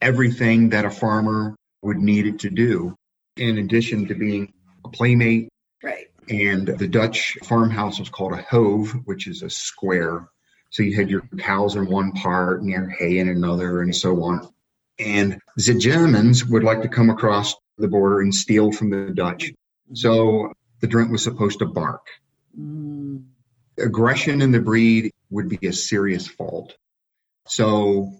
everything 0.00 0.70
that 0.70 0.84
a 0.84 0.90
farmer 0.90 1.54
would 1.82 1.98
need 1.98 2.26
it 2.26 2.40
to 2.40 2.50
do, 2.50 2.96
in 3.36 3.58
addition 3.58 4.08
to 4.08 4.14
being 4.14 4.52
a 4.84 4.88
playmate. 4.88 5.48
Right. 5.82 6.08
And 6.28 6.66
the 6.66 6.88
Dutch 6.88 7.38
farmhouse 7.44 7.98
was 8.00 8.08
called 8.08 8.32
a 8.32 8.42
hove, 8.42 8.90
which 9.04 9.28
is 9.28 9.42
a 9.42 9.50
square. 9.50 10.28
So 10.70 10.82
you 10.82 10.96
had 10.96 11.10
your 11.10 11.22
cows 11.38 11.76
in 11.76 11.86
one 11.86 12.12
part 12.12 12.60
and 12.60 12.70
your 12.70 12.88
hay 12.88 13.18
in 13.18 13.28
another, 13.28 13.82
and 13.82 13.94
so 13.94 14.22
on. 14.24 14.48
And 14.98 15.38
the 15.56 15.74
Germans 15.74 16.44
would 16.46 16.64
like 16.64 16.82
to 16.82 16.88
come 16.88 17.10
across 17.10 17.54
the 17.78 17.88
border 17.88 18.20
and 18.20 18.34
steal 18.34 18.72
from 18.72 18.90
the 18.90 19.12
Dutch. 19.14 19.52
So 19.94 20.52
the 20.80 20.86
Drent 20.86 21.10
was 21.10 21.22
supposed 21.22 21.58
to 21.60 21.66
bark. 21.66 22.06
Mm, 22.58 23.24
Aggression 23.78 24.42
in 24.42 24.52
the 24.52 24.60
breed 24.60 25.10
would 25.30 25.48
be 25.48 25.66
a 25.66 25.72
serious 25.72 26.26
fault. 26.26 26.74
So 27.46 28.12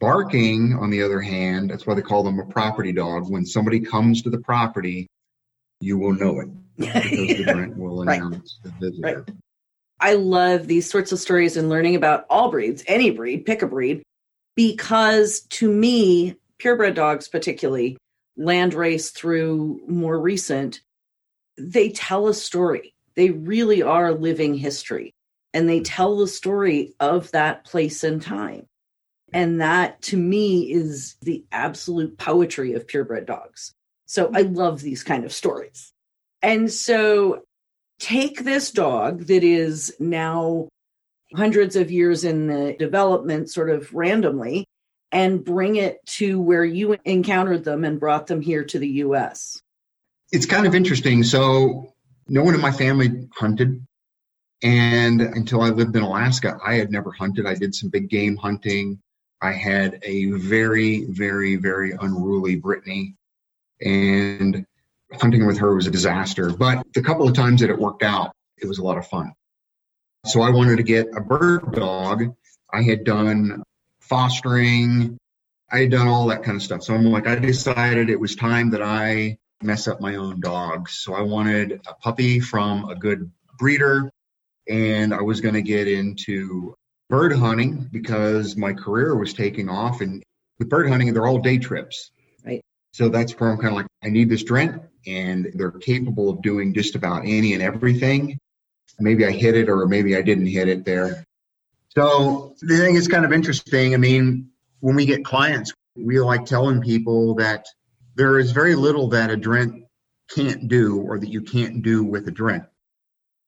Barking, 0.00 0.74
on 0.74 0.90
the 0.90 1.02
other 1.02 1.20
hand, 1.20 1.70
that's 1.70 1.86
why 1.86 1.94
they 1.94 2.02
call 2.02 2.22
them 2.24 2.38
a 2.40 2.44
property 2.46 2.92
dog. 2.92 3.30
When 3.30 3.46
somebody 3.46 3.80
comes 3.80 4.22
to 4.22 4.30
the 4.30 4.38
property, 4.38 5.06
you 5.80 5.96
will 5.98 6.12
know 6.14 6.40
it 6.40 6.48
because 6.76 7.28
the 7.28 7.44
Drent 7.52 7.76
will 7.76 8.04
Right. 8.04 8.20
announce 8.20 8.58
the 8.62 8.72
visitor. 8.80 9.24
Right. 9.26 9.36
I 10.00 10.14
love 10.14 10.66
these 10.66 10.90
sorts 10.90 11.12
of 11.12 11.18
stories 11.18 11.56
and 11.56 11.70
learning 11.70 11.94
about 11.96 12.26
all 12.28 12.50
breeds, 12.50 12.84
any 12.86 13.10
breed, 13.10 13.46
pick 13.46 13.62
a 13.62 13.66
breed, 13.66 14.02
because 14.56 15.40
to 15.50 15.70
me, 15.70 16.36
purebred 16.58 16.94
dogs, 16.94 17.28
particularly 17.28 17.96
land 18.36 18.74
race 18.74 19.10
through 19.10 19.80
more 19.88 20.20
recent, 20.20 20.80
they 21.58 21.90
tell 21.90 22.28
a 22.28 22.34
story. 22.34 22.94
They 23.14 23.30
really 23.30 23.82
are 23.82 24.12
living 24.12 24.54
history 24.54 25.14
and 25.54 25.68
they 25.68 25.78
mm-hmm. 25.78 25.84
tell 25.84 26.16
the 26.18 26.28
story 26.28 26.94
of 27.00 27.30
that 27.30 27.64
place 27.64 28.04
and 28.04 28.20
time. 28.20 28.66
And 29.32 29.60
that 29.60 30.02
to 30.02 30.16
me 30.16 30.70
is 30.70 31.16
the 31.22 31.44
absolute 31.50 32.18
poetry 32.18 32.74
of 32.74 32.86
purebred 32.86 33.26
dogs. 33.26 33.72
So 34.04 34.30
I 34.32 34.42
mm-hmm. 34.42 34.54
love 34.54 34.80
these 34.80 35.02
kind 35.02 35.24
of 35.24 35.32
stories. 35.32 35.92
And 36.42 36.70
so 36.70 37.42
take 37.98 38.44
this 38.44 38.70
dog 38.70 39.26
that 39.26 39.42
is 39.42 39.94
now 39.98 40.68
hundreds 41.34 41.74
of 41.74 41.90
years 41.90 42.24
in 42.24 42.46
the 42.46 42.76
development, 42.78 43.50
sort 43.50 43.70
of 43.70 43.92
randomly, 43.94 44.66
and 45.10 45.44
bring 45.44 45.76
it 45.76 46.04
to 46.06 46.40
where 46.40 46.64
you 46.64 46.96
encountered 47.04 47.64
them 47.64 47.84
and 47.84 47.98
brought 47.98 48.26
them 48.26 48.40
here 48.40 48.64
to 48.64 48.78
the 48.78 48.88
US. 48.88 49.60
It's 50.32 50.46
kind 50.46 50.66
of 50.66 50.74
interesting. 50.74 51.22
So, 51.22 51.92
no 52.28 52.42
one 52.42 52.54
in 52.54 52.60
my 52.60 52.72
family 52.72 53.28
hunted. 53.36 53.86
And 54.62 55.20
until 55.20 55.62
I 55.62 55.68
lived 55.68 55.94
in 55.94 56.02
Alaska, 56.02 56.58
I 56.64 56.74
had 56.74 56.90
never 56.90 57.12
hunted. 57.12 57.46
I 57.46 57.54
did 57.54 57.74
some 57.74 57.90
big 57.90 58.08
game 58.08 58.36
hunting. 58.36 59.00
I 59.40 59.52
had 59.52 60.00
a 60.02 60.30
very, 60.32 61.04
very, 61.04 61.56
very 61.56 61.92
unruly 61.92 62.56
Brittany. 62.56 63.14
And 63.80 64.64
hunting 65.12 65.46
with 65.46 65.58
her 65.58 65.74
was 65.74 65.86
a 65.86 65.90
disaster. 65.90 66.50
But 66.50 66.86
the 66.94 67.02
couple 67.02 67.28
of 67.28 67.34
times 67.34 67.60
that 67.60 67.70
it 67.70 67.78
worked 67.78 68.02
out, 68.02 68.32
it 68.56 68.66
was 68.66 68.78
a 68.78 68.82
lot 68.82 68.98
of 68.98 69.06
fun. 69.06 69.34
So 70.24 70.40
I 70.40 70.50
wanted 70.50 70.76
to 70.76 70.82
get 70.82 71.08
a 71.14 71.20
bird 71.20 71.72
dog. 71.72 72.34
I 72.72 72.82
had 72.82 73.04
done 73.04 73.62
fostering, 74.00 75.18
I 75.70 75.80
had 75.80 75.90
done 75.90 76.08
all 76.08 76.26
that 76.28 76.42
kind 76.42 76.56
of 76.56 76.62
stuff. 76.62 76.82
So 76.82 76.94
I'm 76.94 77.04
like, 77.04 77.26
I 77.26 77.36
decided 77.36 78.08
it 78.08 78.18
was 78.18 78.36
time 78.36 78.70
that 78.70 78.82
I 78.82 79.38
mess 79.62 79.88
up 79.88 80.00
my 80.00 80.16
own 80.16 80.40
dogs. 80.40 80.98
So 80.98 81.14
I 81.14 81.22
wanted 81.22 81.80
a 81.86 81.94
puppy 81.94 82.40
from 82.40 82.88
a 82.88 82.94
good 82.94 83.30
breeder, 83.58 84.10
and 84.68 85.14
I 85.14 85.22
was 85.22 85.40
going 85.40 85.54
to 85.54 85.62
get 85.62 85.88
into 85.88 86.74
bird 87.08 87.32
hunting 87.32 87.88
because 87.90 88.56
my 88.56 88.72
career 88.72 89.14
was 89.14 89.32
taking 89.32 89.68
off. 89.68 90.00
And 90.00 90.22
with 90.58 90.68
bird 90.68 90.88
hunting, 90.88 91.12
they're 91.14 91.26
all 91.26 91.38
day 91.38 91.58
trips. 91.58 92.10
Right. 92.44 92.62
So 92.92 93.08
that's 93.08 93.32
where 93.32 93.50
I'm 93.50 93.58
kind 93.58 93.68
of 93.68 93.74
like, 93.74 93.86
I 94.02 94.08
need 94.08 94.28
this 94.28 94.42
Drent, 94.44 94.82
and 95.06 95.50
they're 95.54 95.70
capable 95.70 96.30
of 96.30 96.42
doing 96.42 96.74
just 96.74 96.94
about 96.94 97.22
any 97.22 97.54
and 97.54 97.62
everything. 97.62 98.38
Maybe 98.98 99.26
I 99.26 99.30
hit 99.30 99.56
it, 99.56 99.68
or 99.68 99.86
maybe 99.86 100.16
I 100.16 100.22
didn't 100.22 100.46
hit 100.46 100.68
it 100.68 100.84
there. 100.84 101.24
So 101.90 102.54
the 102.60 102.76
thing 102.76 102.94
is 102.94 103.08
kind 103.08 103.24
of 103.24 103.32
interesting. 103.32 103.94
I 103.94 103.96
mean, 103.98 104.50
when 104.80 104.96
we 104.96 105.06
get 105.06 105.24
clients, 105.24 105.72
we 105.96 106.20
like 106.20 106.44
telling 106.44 106.82
people 106.82 107.36
that 107.36 107.66
there 108.16 108.38
is 108.38 108.50
very 108.52 108.74
little 108.74 109.08
that 109.08 109.30
a 109.30 109.36
Drent 109.36 109.84
can't 110.34 110.68
do 110.68 111.00
or 111.00 111.18
that 111.18 111.28
you 111.28 111.42
can't 111.42 111.82
do 111.82 112.02
with 112.02 112.26
a 112.28 112.32
Drent. 112.32 112.66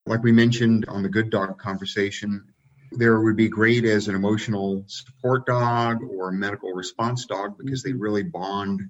Like 0.06 0.22
we 0.22 0.32
mentioned 0.32 0.86
on 0.88 1.02
the 1.02 1.08
good 1.08 1.30
dog 1.30 1.58
conversation, 1.58 2.44
there 2.92 3.20
would 3.20 3.36
be 3.36 3.48
great 3.48 3.84
as 3.84 4.08
an 4.08 4.14
emotional 4.14 4.84
support 4.86 5.44
dog 5.46 6.02
or 6.02 6.28
a 6.28 6.32
medical 6.32 6.72
response 6.72 7.26
dog 7.26 7.58
because 7.58 7.82
they 7.82 7.92
really 7.92 8.22
bond 8.22 8.82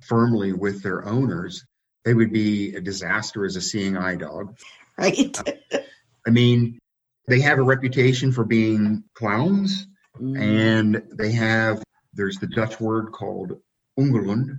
firmly 0.00 0.52
with 0.52 0.82
their 0.82 1.06
owners. 1.06 1.64
They 2.04 2.14
would 2.14 2.32
be 2.32 2.74
a 2.74 2.80
disaster 2.80 3.44
as 3.44 3.56
a 3.56 3.60
seeing 3.60 3.96
eye 3.96 4.16
dog. 4.16 4.56
Right. 4.96 5.36
I 6.26 6.30
mean, 6.30 6.78
they 7.28 7.40
have 7.40 7.58
a 7.58 7.62
reputation 7.62 8.32
for 8.32 8.44
being 8.44 9.04
clowns 9.14 9.86
Mm. 10.20 10.40
and 10.40 11.02
they 11.16 11.30
have 11.32 11.80
there's 12.14 12.38
the 12.38 12.48
Dutch 12.48 12.80
word 12.80 13.12
called 13.12 13.52
ungelund, 13.96 14.58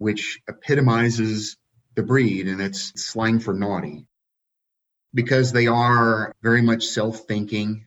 which 0.00 0.40
epitomizes 0.48 1.58
the 1.94 2.02
breed, 2.02 2.48
and 2.48 2.60
it's 2.60 2.92
slang 2.96 3.38
for 3.38 3.52
naughty. 3.52 4.06
Because 5.12 5.52
they 5.52 5.66
are 5.66 6.32
very 6.42 6.62
much 6.62 6.84
self-thinking. 6.84 7.86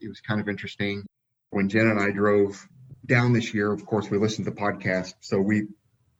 It 0.00 0.08
was 0.08 0.20
kind 0.20 0.40
of 0.40 0.48
interesting 0.48 1.06
when 1.50 1.70
Jen 1.70 1.86
and 1.86 1.98
I 1.98 2.10
drove 2.10 2.68
down 3.06 3.32
this 3.32 3.54
year. 3.54 3.72
Of 3.72 3.86
course, 3.86 4.10
we 4.10 4.18
listened 4.18 4.44
to 4.44 4.50
the 4.50 4.60
podcast, 4.60 5.14
so 5.20 5.40
we 5.40 5.68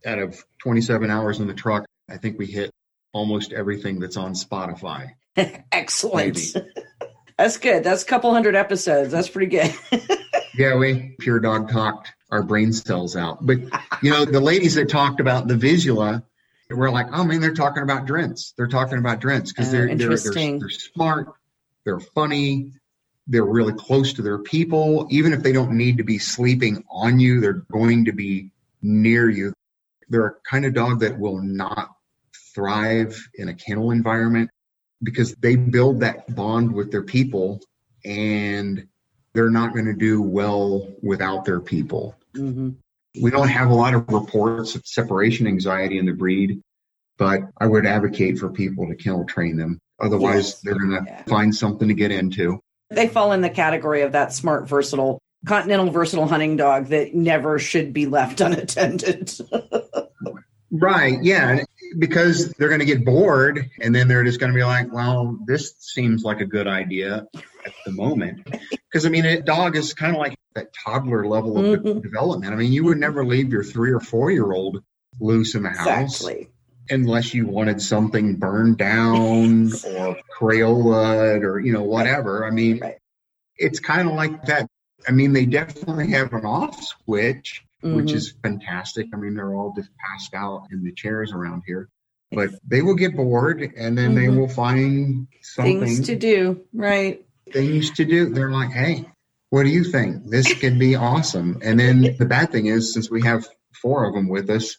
out 0.07 0.19
of 0.19 0.43
27 0.63 1.11
hours 1.11 1.41
in 1.41 1.47
the 1.47 1.55
truck, 1.55 1.85
I 2.09 2.17
think 2.17 2.39
we 2.39 2.47
hit 2.47 2.71
almost 3.13 3.53
everything 3.53 3.99
that's 3.99 4.17
on 4.17 4.33
Spotify. 4.33 5.11
Excellent. 5.73 6.39
That's 7.39 7.59
good. 7.59 7.85
That's 7.85 8.03
a 8.03 8.07
couple 8.07 8.33
hundred 8.33 8.57
episodes. 8.57 9.13
That's 9.13 9.29
pretty 9.29 9.47
good. 9.47 9.75
Yeah, 10.59 10.75
we 10.75 11.15
pure 11.21 11.39
dog 11.39 11.71
talked 11.71 12.13
our 12.31 12.43
brain 12.43 12.73
cells 12.73 13.17
out. 13.17 13.45
But 13.45 13.59
you 14.03 14.11
know, 14.11 14.25
the 14.25 14.41
ladies 14.41 14.75
that 14.75 14.89
talked 14.89 15.21
about 15.21 15.49
the 15.49 15.55
Vizsla, 15.55 16.23
we're 16.71 16.91
like, 16.91 17.07
oh 17.13 17.25
man, 17.25 17.41
they're 17.41 17.55
talking 17.55 17.83
about 17.83 18.07
Drents. 18.07 18.55
They're 18.57 18.67
talking 18.69 18.99
about 18.99 19.21
Drents 19.21 19.49
because 19.49 19.69
Oh, 19.69 19.73
they're, 19.73 19.97
they're 19.97 20.17
they're 20.17 20.33
they're 20.59 20.69
smart, 20.71 21.33
they're 21.85 22.01
funny, 22.01 22.73
they're 23.27 23.45
really 23.45 23.73
close 23.73 24.15
to 24.15 24.23
their 24.23 24.39
people. 24.39 25.07
Even 25.11 25.33
if 25.33 25.43
they 25.43 25.53
don't 25.53 25.73
need 25.73 25.99
to 25.99 26.05
be 26.05 26.19
sleeping 26.19 26.85
on 26.91 27.19
you, 27.19 27.41
they're 27.41 27.65
going 27.73 28.07
to 28.07 28.13
be 28.13 28.51
near 28.83 29.29
you. 29.29 29.53
They're 30.09 30.27
a 30.27 30.35
kind 30.49 30.65
of 30.65 30.75
dog 30.75 31.01
that 31.01 31.19
will 31.19 31.41
not 31.41 31.95
thrive 32.55 33.29
in 33.35 33.49
a 33.49 33.55
kennel 33.55 33.91
environment 33.91 34.51
because 35.03 35.35
they 35.35 35.57
build 35.57 36.01
that 36.01 36.35
bond 36.35 36.73
with 36.73 36.91
their 36.91 37.03
people 37.03 37.61
and 38.05 38.89
they're 39.39 39.51
not 39.51 39.73
going 39.73 39.85
to 39.85 39.93
do 39.95 40.21
well 40.21 40.85
without 41.01 41.45
their 41.45 41.61
people. 41.61 42.17
hmm 42.35 42.71
We 43.23 43.31
don't 43.31 43.47
have 43.47 43.71
a 43.71 43.75
lot 43.75 43.95
of 43.95 44.09
reports 44.09 44.75
of 44.75 44.85
separation 44.85 45.47
anxiety 45.47 45.97
in 45.99 46.07
the 46.07 46.13
breed, 46.13 46.61
but 47.19 47.43
I 47.61 47.69
would 47.69 47.87
advocate 47.87 48.37
for 48.37 48.49
people 48.49 48.89
to 48.89 48.97
kennel 48.97 49.25
train 49.27 49.57
them. 49.57 49.79
Otherwise, 50.01 50.35
Yes. 50.49 50.61
they're 50.63 50.75
going 50.75 50.91
to 50.91 51.05
Yeah. 51.07 51.23
find 51.29 51.55
something 51.55 51.87
to 51.87 51.95
get 51.95 52.11
into. 52.11 52.59
They 52.91 53.07
fall 53.07 53.31
in 53.31 53.41
the 53.41 53.49
category 53.51 54.03
of 54.03 54.11
that 54.11 54.33
smart, 54.33 54.69
versatile, 54.69 55.21
continental, 55.47 55.89
versatile 55.93 56.27
hunting 56.27 56.57
dog 56.57 56.87
that 56.87 57.15
never 57.15 57.61
should 57.61 57.93
be 57.93 58.07
left 58.07 58.41
unattended. 58.49 59.33
Right. 60.73 61.23
Yeah. 61.23 61.63
Because 61.99 62.51
they're 62.53 62.69
going 62.69 62.81
to 62.81 62.87
get 62.87 63.05
bored 63.05 63.71
and 63.81 63.95
then 63.95 64.09
they're 64.09 64.25
just 64.25 64.41
going 64.41 64.53
to 64.53 64.57
be 64.57 64.65
like, 64.65 64.93
well, 64.93 65.39
this 65.47 65.75
seems 65.79 66.23
like 66.23 66.41
a 66.41 66.45
good 66.47 66.67
idea 66.67 67.27
at 67.65 67.73
the 67.87 67.93
moment. 67.93 68.47
Because, 68.71 69.07
I 69.07 69.09
mean, 69.09 69.25
a 69.25 69.41
dog 69.41 69.77
is 69.77 69.95
kind 69.95 70.15
of 70.15 70.19
like 70.21 70.37
that 70.55 70.69
toddler 70.85 71.27
level 71.27 71.57
of 71.59 71.81
Mhm. 71.81 72.03
development. 72.03 72.53
I 72.53 72.57
mean, 72.57 72.73
you 72.73 72.85
would 72.85 72.99
never 72.99 73.25
leave 73.25 73.53
your 73.53 73.65
three 73.65 73.93
or 73.93 74.01
four 74.01 74.31
year 74.31 74.53
old 74.53 74.83
loose 75.21 75.55
in 75.55 75.63
the 75.63 75.71
house 75.71 76.21
exactly. 76.21 76.51
unless 76.91 77.33
you 77.35 77.47
wanted 77.47 77.81
something 77.81 78.37
burned 78.37 78.77
down 78.79 79.73
or 79.85 80.17
Crayola 80.39 81.43
or, 81.43 81.59
you 81.61 81.73
know, 81.73 81.83
whatever. 81.85 82.47
I 82.47 82.51
mean, 82.51 82.81
Right. 82.81 82.97
it's 83.57 83.81
kind 83.81 84.09
of 84.09 84.15
like 84.15 84.45
that. 84.47 84.69
I 85.07 85.13
mean, 85.13 85.33
they 85.33 85.47
definitely 85.47 86.09
have 86.09 86.33
an 86.33 86.45
off 86.45 86.83
switch 86.83 87.65
which 87.81 88.07
Mhm. 88.07 88.15
is 88.15 88.35
fantastic. 88.43 89.07
I 89.13 89.17
mean, 89.17 89.35
they're 89.35 89.55
all 89.55 89.73
just 89.77 89.91
passed 89.99 90.35
out 90.35 90.69
in 90.73 90.83
the 90.83 90.93
chairs 90.93 91.33
around 91.33 91.63
here, 91.67 91.89
but 92.33 92.51
they 92.67 92.83
will 92.83 92.95
get 92.97 93.17
bored 93.17 93.63
and 93.77 93.97
then 93.97 94.15
they 94.15 94.27
Mhm. 94.27 94.37
will 94.39 94.49
find 94.49 95.27
something 95.43 95.81
things 95.81 96.07
to 96.07 96.17
do. 96.17 96.61
Right. 96.73 97.25
things 97.53 97.91
to 97.93 98.05
do. 98.05 98.29
They're 98.29 98.51
like, 98.51 98.71
hey, 98.73 99.09
what 99.49 99.63
do 99.63 99.71
you 99.71 99.83
think? 99.85 100.29
This 100.29 100.53
could 100.61 100.79
be 100.79 100.95
awesome. 100.97 101.59
And 101.63 101.81
then 101.81 102.15
the 102.19 102.27
bad 102.27 102.53
thing 102.53 102.67
is, 102.67 102.93
since 102.93 103.11
we 103.11 103.23
have 103.23 103.49
four 103.81 104.05
of 104.07 104.13
them 104.13 104.29
with 104.29 104.51
us, 104.51 104.77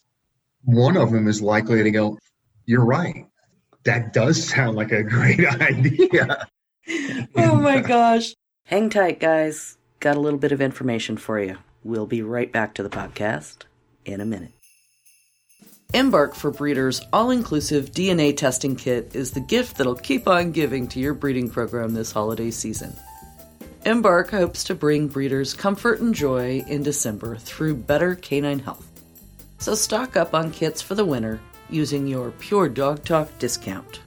one 0.65 0.95
of 0.95 1.11
them 1.11 1.27
is 1.27 1.41
likely 1.41 1.81
to 1.81 1.89
go, 1.89 2.19
you're 2.67 2.85
right. 2.85 3.25
That 3.85 4.13
does 4.13 4.43
sound 4.47 4.75
like 4.75 4.91
a 4.91 5.01
great 5.03 5.39
idea. 5.61 6.47
Oh 7.35 7.55
my 7.55 7.81
gosh. 7.81 8.33
Hang 8.65 8.89
tight, 8.89 9.19
guys. 9.19 9.77
Got 9.99 10.17
a 10.17 10.19
little 10.19 10.39
bit 10.39 10.51
of 10.51 10.59
information 10.61 11.17
for 11.17 11.39
you. 11.39 11.57
We'll 11.83 12.05
be 12.05 12.21
right 12.21 12.51
back 12.51 12.73
to 12.75 12.83
the 12.83 12.89
podcast 12.89 13.63
in 14.05 14.21
a 14.21 14.25
minute. 14.25 14.51
Embark 15.93 16.35
for 16.35 16.51
Breeders 16.51 17.01
all 17.11 17.31
inclusive 17.31 17.91
DNA 17.91 18.37
testing 18.37 18.75
kit 18.75 19.15
is 19.15 19.31
the 19.31 19.39
gift 19.39 19.77
that'll 19.77 19.95
keep 19.95 20.27
on 20.27 20.51
giving 20.51 20.87
to 20.89 20.99
your 20.99 21.15
breeding 21.15 21.49
program 21.49 21.93
this 21.93 22.11
holiday 22.11 22.51
season. 22.51 22.93
Embark 23.85 24.29
hopes 24.29 24.63
to 24.65 24.75
bring 24.75 25.07
breeders 25.07 25.53
comfort 25.53 25.99
and 25.99 26.13
joy 26.13 26.63
in 26.67 26.83
December 26.83 27.37
through 27.37 27.75
better 27.75 28.13
canine 28.13 28.59
health. 28.59 28.85
So 29.57 29.73
stock 29.73 30.15
up 30.15 30.35
on 30.35 30.51
kits 30.51 30.81
for 30.81 30.95
the 30.95 31.05
winter 31.05 31.39
using 31.69 32.05
your 32.05 32.31
Pure 32.31 32.69
Dog 32.69 33.03
Talk 33.03 33.29
discount. 33.39 34.01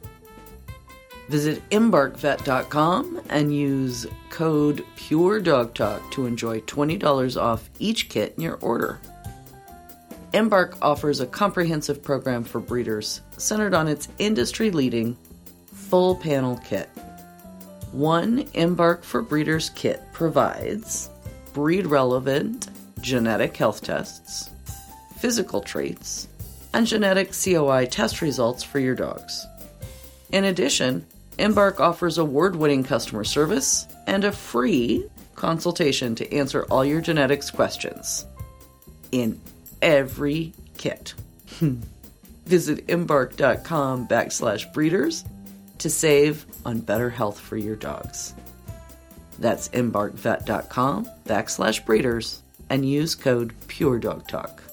Visit 1.33 1.67
embarkvet.com 1.71 3.23
and 3.31 3.57
use 3.57 4.07
code 4.29 4.85
PureDogTalk 4.97 6.11
to 6.11 6.27
enjoy 6.27 6.61
$20 6.61 7.41
off 7.41 7.71
each 7.79 8.11
kit 8.11 8.35
in 8.37 8.43
your 8.43 8.57
order. 8.57 9.01
Embark 10.35 10.77
offers 10.83 11.21
a 11.21 11.27
comprehensive 11.27 12.03
program 12.03 12.45
for 12.45 12.61
breeders 12.61 13.23
centered 13.39 13.73
on 13.73 13.89
its 13.89 14.09
industry 14.19 14.71
leading 14.71 15.17
full 15.73 16.17
panel 16.17 16.61
kit. 16.67 16.91
One 17.93 18.47
Embark 18.53 19.03
for 19.03 19.23
Breeders 19.23 19.71
kit 19.71 20.03
provides 20.13 21.09
breed 21.55 21.87
relevant 21.87 22.69
genetic 23.01 23.57
health 23.57 23.83
tests, 23.83 24.51
physical 25.17 25.63
traits, 25.63 26.29
and 26.75 26.87
genetic 26.87 27.33
COI 27.33 27.87
test 27.87 28.21
results 28.21 28.63
for 28.63 28.81
your 28.81 28.95
dogs. 28.95 29.47
In 30.31 30.45
addition, 30.45 31.07
Embark 31.39 31.81
offers 31.81 32.19
award 32.19 32.57
winning 32.57 32.85
customer 32.85 33.25
service 33.25 33.87
and 34.07 34.25
a 34.25 34.33
free 34.33 35.07
consultation 35.35 36.15
to 36.15 36.33
answer 36.33 36.65
all 36.71 36.85
your 36.85 37.01
genetics 37.01 37.51
questions 37.51 38.27
in 39.11 39.41
every 39.81 40.53
kit. 40.79 41.15
Visit 42.47 42.85
embark.com 42.89 44.09
backslash 44.09 44.73
breeders 44.73 45.25
to 45.79 45.91
save 45.91 46.47
on 46.65 46.81
better 46.81 47.11
health 47.11 47.39
for 47.39 47.57
your 47.57 47.77
dogs. 47.77 48.35
That's 49.39 49.69
embarkvet.com 49.71 51.09
backslash 51.27 51.85
breeders 51.85 52.43
and 52.71 52.89
use 52.89 53.15
code 53.15 53.53
PureDogTalk. 53.67 54.72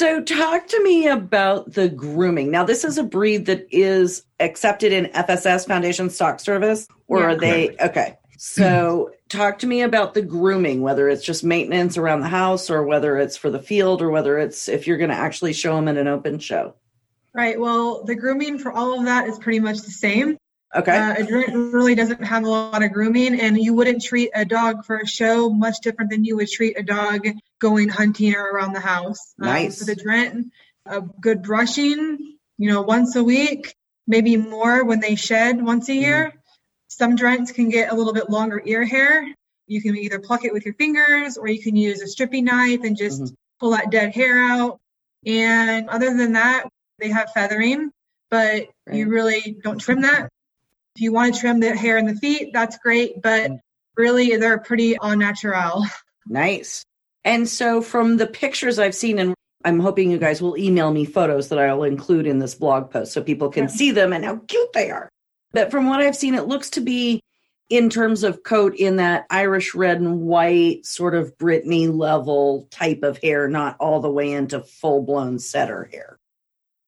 So, 0.00 0.22
talk 0.22 0.66
to 0.68 0.82
me 0.82 1.08
about 1.08 1.74
the 1.74 1.86
grooming. 1.90 2.50
Now, 2.50 2.64
this 2.64 2.84
is 2.84 2.96
a 2.96 3.02
breed 3.02 3.44
that 3.44 3.66
is 3.70 4.22
accepted 4.40 4.92
in 4.92 5.10
FSS 5.12 5.66
Foundation 5.66 6.08
Stock 6.08 6.40
Service, 6.40 6.88
or 7.06 7.18
Yeah. 7.18 7.26
are 7.26 7.34
they 7.34 7.76
okay? 7.82 8.16
So, 8.38 9.10
talk 9.28 9.58
to 9.58 9.66
me 9.66 9.82
about 9.82 10.14
the 10.14 10.22
grooming, 10.22 10.80
whether 10.80 11.10
it's 11.10 11.22
just 11.22 11.44
maintenance 11.44 11.98
around 11.98 12.20
the 12.20 12.28
house, 12.28 12.70
or 12.70 12.82
whether 12.82 13.18
it's 13.18 13.36
for 13.36 13.50
the 13.50 13.58
field, 13.58 14.00
or 14.00 14.08
whether 14.08 14.38
it's 14.38 14.70
if 14.70 14.86
you're 14.86 14.96
going 14.96 15.10
to 15.10 15.16
actually 15.16 15.52
show 15.52 15.76
them 15.76 15.86
in 15.86 15.98
an 15.98 16.08
open 16.08 16.38
show. 16.38 16.72
Right. 17.34 17.60
Well, 17.60 18.02
the 18.02 18.14
grooming 18.14 18.58
for 18.58 18.72
all 18.72 18.98
of 18.98 19.04
that 19.04 19.28
is 19.28 19.38
pretty 19.38 19.60
much 19.60 19.82
the 19.82 19.90
same. 19.90 20.38
Okay. 20.74 20.96
Uh, 20.96 21.14
a 21.18 21.22
Drent 21.24 21.72
really 21.72 21.96
doesn't 21.96 22.22
have 22.22 22.44
a 22.44 22.48
lot 22.48 22.82
of 22.82 22.92
grooming, 22.92 23.40
and 23.40 23.58
you 23.58 23.74
wouldn't 23.74 24.02
treat 24.02 24.30
a 24.34 24.44
dog 24.44 24.84
for 24.84 24.98
a 24.98 25.06
show 25.06 25.50
much 25.50 25.80
different 25.80 26.10
than 26.10 26.24
you 26.24 26.36
would 26.36 26.48
treat 26.48 26.78
a 26.78 26.82
dog 26.82 27.26
going 27.58 27.88
hunting 27.88 28.34
or 28.36 28.44
around 28.52 28.72
the 28.72 28.80
house. 28.80 29.34
Um, 29.40 29.48
Nice. 29.48 29.78
for 29.80 29.84
the 29.84 29.96
Drent, 29.96 30.50
a 30.86 31.00
good 31.00 31.42
brushing, 31.42 32.36
you 32.58 32.70
know, 32.70 32.82
once 32.82 33.16
a 33.16 33.24
week, 33.24 33.74
maybe 34.06 34.36
more 34.36 34.84
when 34.84 35.00
they 35.00 35.16
shed 35.16 35.60
once 35.60 35.88
a 35.88 35.94
year. 35.94 36.32
Some 36.88 37.16
Drents 37.16 37.52
can 37.52 37.68
get 37.68 37.92
a 37.92 37.94
little 37.94 38.12
bit 38.12 38.30
longer 38.30 38.62
ear 38.64 38.84
hair. 38.84 39.26
You 39.66 39.82
can 39.82 39.96
either 39.96 40.18
pluck 40.20 40.44
it 40.44 40.52
with 40.52 40.64
your 40.64 40.74
fingers 40.74 41.36
or 41.36 41.48
you 41.48 41.62
can 41.62 41.74
use 41.76 42.00
a 42.00 42.06
stripping 42.06 42.44
knife 42.44 42.82
and 42.84 42.96
just 42.96 43.22
Mhm. 43.22 43.34
pull 43.58 43.70
that 43.70 43.90
dead 43.90 44.14
hair 44.14 44.38
out. 44.42 44.80
And 45.26 45.88
other 45.88 46.16
than 46.16 46.32
that, 46.34 46.68
they 46.98 47.08
have 47.08 47.32
feathering, 47.32 47.90
but 48.30 48.68
you 48.92 49.08
really 49.08 49.56
don't 49.62 49.78
trim 49.78 50.02
that. 50.02 50.28
If 50.96 51.02
you 51.02 51.12
want 51.12 51.34
to 51.34 51.40
trim 51.40 51.60
the 51.60 51.76
hair 51.76 51.98
and 51.98 52.08
the 52.08 52.16
feet, 52.16 52.50
that's 52.52 52.78
great, 52.78 53.22
but 53.22 53.50
mm. 53.50 53.58
really 53.96 54.36
they're 54.36 54.58
pretty 54.58 54.96
all 54.98 55.16
natural. 55.16 55.84
Nice. 56.26 56.84
And 57.24 57.48
so, 57.48 57.82
from 57.82 58.16
the 58.16 58.26
pictures 58.26 58.78
I've 58.78 58.94
seen, 58.94 59.18
and 59.18 59.34
I'm 59.64 59.80
hoping 59.80 60.10
you 60.10 60.18
guys 60.18 60.40
will 60.40 60.56
email 60.56 60.92
me 60.92 61.04
photos 61.04 61.48
that 61.48 61.58
I'll 61.58 61.82
include 61.82 62.26
in 62.26 62.38
this 62.38 62.54
blog 62.54 62.90
post 62.90 63.12
so 63.12 63.22
people 63.22 63.50
can 63.50 63.64
Yeah. 63.64 63.70
see 63.70 63.90
them 63.90 64.12
and 64.12 64.24
how 64.24 64.36
cute 64.48 64.72
they 64.72 64.90
are. 64.90 65.08
But 65.52 65.70
from 65.70 65.88
what 65.88 66.00
I've 66.00 66.16
seen, 66.16 66.34
it 66.34 66.46
looks 66.46 66.70
to 66.70 66.80
be 66.80 67.20
in 67.68 67.90
terms 67.90 68.24
of 68.24 68.42
coat 68.42 68.74
in 68.74 68.96
that 68.96 69.26
Irish 69.30 69.74
red 69.74 70.00
and 70.00 70.22
white 70.22 70.84
sort 70.86 71.14
of 71.14 71.36
Brittany 71.38 71.88
level 71.88 72.66
type 72.70 73.02
of 73.02 73.18
hair, 73.18 73.48
not 73.48 73.76
all 73.78 74.00
the 74.00 74.10
way 74.10 74.32
into 74.32 74.60
full 74.60 75.02
blown 75.02 75.38
setter 75.38 75.88
hair. 75.92 76.18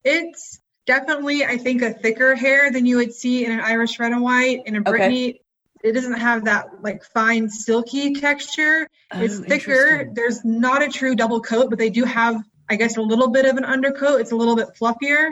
It's 0.05 0.61
definitely, 0.87 1.45
I 1.45 1.57
think, 1.59 1.83
a 1.83 1.93
thicker 1.93 2.35
hair 2.35 2.71
than 2.71 2.87
you 2.87 2.97
would 2.97 3.13
see 3.15 3.45
in 3.45 3.53
an 3.53 3.61
Irish 3.61 3.99
red 3.99 4.13
and 4.13 4.23
white. 4.23 4.63
In 4.67 4.77
a 4.77 4.81
Brittany, 4.81 5.41
it 5.83 5.93
doesn't 5.93 6.19
have 6.19 6.45
that 6.45 6.83
like 6.83 7.05
fine 7.05 7.49
silky 7.49 8.15
texture. 8.15 8.89
it's 9.13 9.39
Oh, 9.39 9.43
thicker. 9.43 10.11
There's 10.13 10.45
not 10.45 10.83
a 10.83 10.89
true 10.89 11.15
double 11.15 11.41
coat, 11.41 11.71
but 11.71 11.79
they 11.79 11.91
do 11.91 12.05
have, 12.05 12.43
I 12.69 12.77
guess, 12.77 12.97
a 12.97 13.03
little 13.03 13.29
bit 13.29 13.47
of 13.47 13.57
an 13.57 13.65
undercoat. 13.65 14.21
It's 14.21 14.33
a 14.33 14.37
little 14.37 14.57
bit 14.57 14.69
fluffier. 14.81 15.31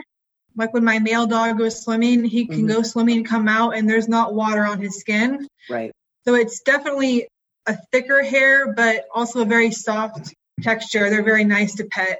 Like 0.55 0.73
when 0.73 0.83
my 0.83 0.99
male 0.99 1.25
dog 1.27 1.57
goes 1.57 1.81
swimming, 1.81 2.25
he 2.25 2.45
can 2.45 2.65
Mhm. 2.65 2.67
go 2.67 2.81
swimming 2.81 3.17
and 3.17 3.25
come 3.25 3.47
out, 3.47 3.71
and 3.75 3.89
there's 3.89 4.09
not 4.09 4.33
water 4.33 4.65
on 4.65 4.79
his 4.81 4.99
skin. 4.99 5.47
Right. 5.69 5.91
So 6.25 6.35
it's 6.35 6.59
definitely 6.61 7.27
a 7.65 7.77
thicker 7.91 8.21
hair, 8.21 8.73
but 8.73 9.05
also 9.13 9.41
a 9.41 9.45
very 9.45 9.71
soft 9.71 10.33
texture. 10.61 11.09
They're 11.09 11.23
very 11.23 11.45
nice 11.45 11.75
to 11.75 11.85
pet. 11.85 12.19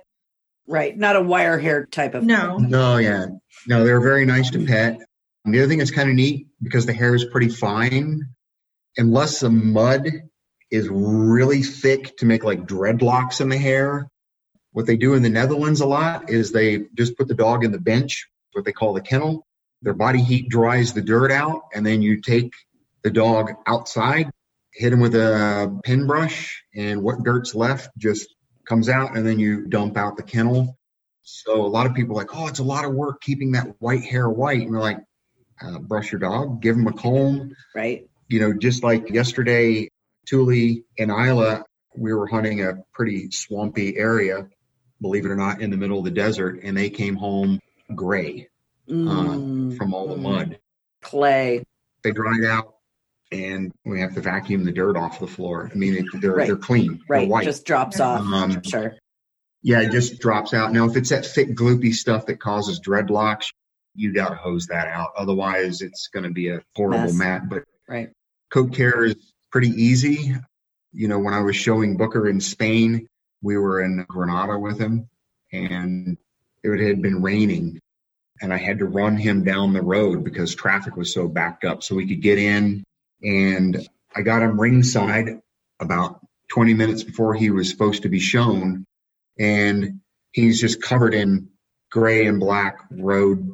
Right. 0.72 0.98
Not 0.98 1.18
a 1.18 1.22
wire 1.22 1.60
hair 1.60 1.86
type 1.86 2.16
of 2.16 2.24
No. 2.24 2.58
No, 2.58 2.98
yeah. 2.98 3.26
No, 3.68 3.84
they're 3.84 4.00
very 4.00 4.26
nice 4.26 4.52
to 4.52 4.66
pet. 4.66 5.00
And 5.44 5.54
the 5.54 5.60
other 5.60 5.68
thing 5.68 5.80
that's 5.80 5.92
kind 5.92 6.10
of 6.10 6.16
neat 6.16 6.48
because 6.62 6.86
the 6.86 6.94
hair 6.94 7.14
is 7.14 7.26
pretty 7.26 7.50
fine, 7.50 8.30
unless 8.96 9.42
the 9.42 9.50
mud 9.50 10.08
is 10.70 10.88
really 10.90 11.62
thick 11.62 12.16
to 12.18 12.26
make 12.26 12.44
like 12.44 12.66
dreadlocks 12.66 13.42
in 13.42 13.50
the 13.50 13.58
hair. 13.58 14.08
What 14.72 14.86
they 14.86 14.96
do 14.96 15.16
in 15.16 15.24
the 15.24 15.30
Netherlands 15.30 15.82
a 15.82 15.86
lot 15.86 16.30
is 16.30 16.52
they 16.52 16.86
just 16.96 17.18
put 17.18 17.28
the 17.28 17.34
dog 17.34 17.66
in 17.66 17.72
the 17.74 17.80
bench, 17.80 18.30
what 18.54 18.64
they 18.64 18.72
call 18.72 18.94
the 18.94 19.02
kennel. 19.02 19.46
Their 19.82 19.94
body 19.94 20.24
heat 20.24 20.48
dries 20.48 20.94
the 20.94 21.02
dirt 21.02 21.32
out, 21.32 21.64
and 21.74 21.86
then 21.86 22.02
you 22.02 22.22
take 22.22 22.54
the 23.04 23.10
dog 23.10 23.52
outside, 23.68 24.30
hit 24.74 24.94
him 24.94 25.02
with 25.02 25.16
a 25.16 25.82
pin 25.84 26.08
brush, 26.08 26.64
and 26.74 27.04
what 27.04 27.24
dirt's 27.24 27.54
left 27.54 27.90
just 27.98 28.34
comes 28.72 28.88
out, 28.88 29.18
and 29.18 29.28
then 29.28 29.38
you 29.38 29.66
dump 29.68 29.98
out 29.98 30.16
the 30.16 30.24
kennel. 30.24 30.78
So 31.24 31.66
a 31.66 31.68
lot 31.68 31.88
of 31.88 31.94
people 31.94 32.16
are 32.16 32.22
like, 32.22 32.34
oh, 32.34 32.48
it's 32.48 32.60
a 32.60 32.64
lot 32.64 32.86
of 32.86 32.94
work 32.94 33.20
keeping 33.20 33.52
that 33.52 33.68
white 33.80 34.04
hair 34.04 34.30
white. 34.30 34.62
And 34.62 34.72
we're 34.72 34.80
like, 34.80 35.00
uh, 35.62 35.80
brush 35.80 36.10
your 36.14 36.20
dog, 36.20 36.62
give 36.62 36.78
him 36.78 36.88
a 36.88 36.94
comb. 36.94 37.54
Right. 37.76 38.10
You 38.30 38.40
know, 38.40 38.54
just 38.54 38.82
like 38.82 39.10
yesterday, 39.10 39.90
Thule 40.26 40.84
and 40.98 41.12
Isla, 41.12 41.66
we 41.98 42.14
were 42.14 42.28
hunting 42.28 42.64
a 42.64 42.82
pretty 42.94 43.30
swampy 43.32 43.98
area, 43.98 44.48
believe 45.02 45.26
it 45.26 45.32
or 45.32 45.36
not, 45.36 45.62
in 45.62 45.70
the 45.70 45.78
middle 45.78 46.00
of 46.00 46.06
the 46.06 46.12
desert, 46.12 46.62
and 46.64 46.78
they 46.78 46.90
came 46.90 47.18
home 47.18 47.60
gray 47.94 48.48
Mm, 48.90 49.78
from 49.78 49.94
all 49.94 50.08
the 50.08 50.18
mud. 50.18 50.60
Clay. 51.02 51.64
They 52.04 52.12
dried 52.12 52.46
out, 52.46 52.71
and 53.32 53.72
we 53.86 54.00
have 54.02 54.14
to 54.16 54.22
vacuum 54.22 54.64
the 54.64 54.72
dirt 54.72 54.98
off 54.98 55.20
the 55.20 55.28
floor. 55.28 55.70
I 55.72 55.76
mean, 55.76 55.96
it, 55.96 56.22
they're 56.22 56.34
Right. 56.36 56.48
they're 56.48 56.56
clean, 56.58 57.02
they're 57.08 57.26
white. 57.28 57.46
Just 57.46 57.66
drops 57.66 58.00
off. 58.00 58.22
Um, 58.22 58.62
Sure. 58.64 58.96
Yeah, 59.64 59.82
it 59.82 59.92
just 59.92 60.20
drops 60.20 60.54
out. 60.56 60.74
Now, 60.74 60.86
if 60.90 60.96
it's 60.98 61.10
that 61.12 61.26
thick, 61.26 61.50
gloopy 61.56 61.94
stuff 61.94 62.26
that 62.26 62.40
causes 62.40 62.80
dreadlocks, 62.80 63.46
you 63.94 64.12
got 64.14 64.30
to 64.30 64.36
hose 64.36 64.68
that 64.68 64.88
out. 64.88 65.10
Otherwise, 65.16 65.82
it's 65.82 66.08
going 66.08 66.24
to 66.24 66.32
be 66.32 66.50
a 66.50 66.62
horrible 66.76 67.04
Mess. 67.04 67.14
mat. 67.14 67.50
But 67.50 67.64
Right. 67.88 68.10
coat 68.50 68.74
care 68.74 69.04
is 69.06 69.16
pretty 69.52 69.70
easy. 69.70 70.36
You 70.94 71.08
know, 71.08 71.20
when 71.20 71.34
I 71.36 71.42
was 71.42 71.56
showing 71.56 71.96
Booker 71.96 72.28
in 72.28 72.42
Spain, 72.42 73.08
we 73.44 73.58
were 73.58 73.82
in 73.82 74.04
Granada 74.08 74.58
with 74.58 74.80
him, 74.80 75.08
and 75.54 76.18
it 76.64 76.80
had 76.80 77.02
been 77.02 77.22
raining, 77.22 77.80
and 78.42 78.52
I 78.54 78.58
had 78.58 78.80
to 78.80 78.86
run 78.86 79.16
him 79.16 79.44
down 79.44 79.74
the 79.74 79.82
road 79.84 80.24
because 80.24 80.56
traffic 80.56 80.96
was 80.96 81.14
so 81.14 81.28
backed 81.28 81.66
up 81.66 81.84
so 81.84 81.96
we 81.96 82.08
could 82.08 82.22
get 82.22 82.38
in. 82.40 82.84
And 83.24 83.88
I 84.16 84.22
got 84.22 84.42
him 84.42 84.60
ringside 84.60 85.40
about 85.80 86.20
20 86.50 86.74
minutes 86.74 87.04
before 87.04 87.34
he 87.34 87.50
was 87.50 87.70
supposed 87.70 88.04
to 88.04 88.10
be 88.10 88.20
shown, 88.20 88.86
and 89.40 90.02
he's 90.32 90.60
just 90.60 90.82
covered 90.82 91.14
in 91.14 91.50
gray 91.92 92.26
and 92.26 92.40
black 92.40 92.80
road, 92.92 93.54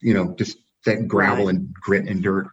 you 0.00 0.14
know, 0.14 0.34
just 0.34 0.58
that 0.84 1.08
gravel 1.08 1.48
and 1.48 1.72
grit 1.74 2.08
and 2.08 2.22
dirt. 2.22 2.48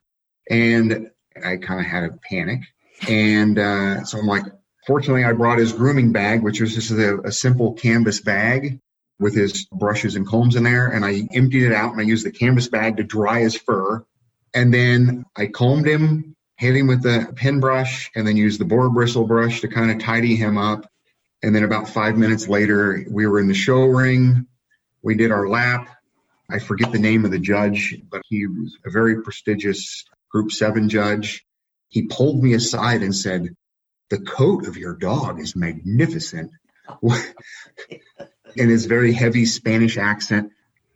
And 0.50 1.10
I 1.44 1.58
kind 1.58 1.80
of 1.80 1.86
had 1.86 2.04
a 2.04 2.20
panic. 2.30 2.62
And 3.08 3.58
uh, 3.58 4.04
so 4.04 4.20
I'm 4.20 4.28
like, 4.28 4.46
fortunately, 4.86 5.24
I 5.24 5.34
brought 5.34 5.60
his 5.60 5.74
grooming 5.74 6.12
bag, 6.12 6.44
which 6.44 6.62
was 6.62 6.76
just 6.76 6.92
a, 6.92 7.22
a 7.22 7.32
simple 7.32 7.74
canvas 7.74 8.22
bag 8.22 8.80
with 9.20 9.36
his 9.36 9.66
brushes 9.66 10.16
and 10.16 10.28
combs 10.28 10.56
in 10.56 10.64
there. 10.64 10.88
And 10.88 11.06
I 11.06 11.28
emptied 11.34 11.64
it 11.64 11.74
out 11.74 11.92
and 11.92 12.02
I 12.02 12.04
used 12.04 12.26
the 12.26 12.32
canvas 12.32 12.68
bag 12.68 12.98
to 12.98 13.04
dry 13.04 13.40
his 13.42 13.56
fur. 13.56 14.04
And 14.54 14.74
then 14.74 15.26
I 15.36 15.48
combed 15.48 15.88
him, 15.88 16.36
hit 16.56 16.76
him 16.76 16.88
with 16.88 17.04
the 17.04 17.32
pin 17.36 17.60
brush, 17.60 18.12
and 18.16 18.28
then 18.28 18.38
use 18.38 18.58
the 18.58 18.66
boar 18.66 18.90
bristle 18.90 19.26
brush 19.26 19.62
to 19.62 19.68
kind 19.68 19.92
of 19.92 20.00
tidy 20.00 20.36
him 20.36 20.58
up. 20.58 20.90
And 21.42 21.54
then 21.54 21.64
about 21.64 21.90
five 21.90 22.18
minutes 22.18 22.48
later, 22.48 23.06
we 23.10 23.28
were 23.28 23.40
in 23.40 23.48
the 23.48 23.54
show 23.54 23.82
ring. 23.84 24.48
We 25.02 25.16
did 25.16 25.32
our 25.32 25.48
lap. 25.48 25.90
I 26.50 26.60
forget 26.60 26.92
the 26.92 27.00
name 27.00 27.26
of 27.26 27.32
the 27.32 27.40
judge, 27.40 27.96
but 28.10 28.22
he 28.28 28.48
was 28.48 28.78
a 28.86 28.92
very 28.92 29.22
prestigious 29.22 30.06
Group 30.30 30.52
7 30.52 30.90
judge. 30.90 31.46
He 31.90 32.04
pulled 32.04 32.42
me 32.42 32.54
aside 32.54 33.02
and 33.02 33.16
said, 33.16 33.56
The 34.10 34.20
coat 34.20 34.68
of 34.68 34.78
your 34.78 34.96
dog 34.96 35.40
is 35.40 35.56
magnificent. 35.56 36.52
in 38.56 38.70
his 38.70 38.86
very 38.86 39.14
heavy 39.14 39.46
Spanish 39.46 39.98
accent. 39.98 40.52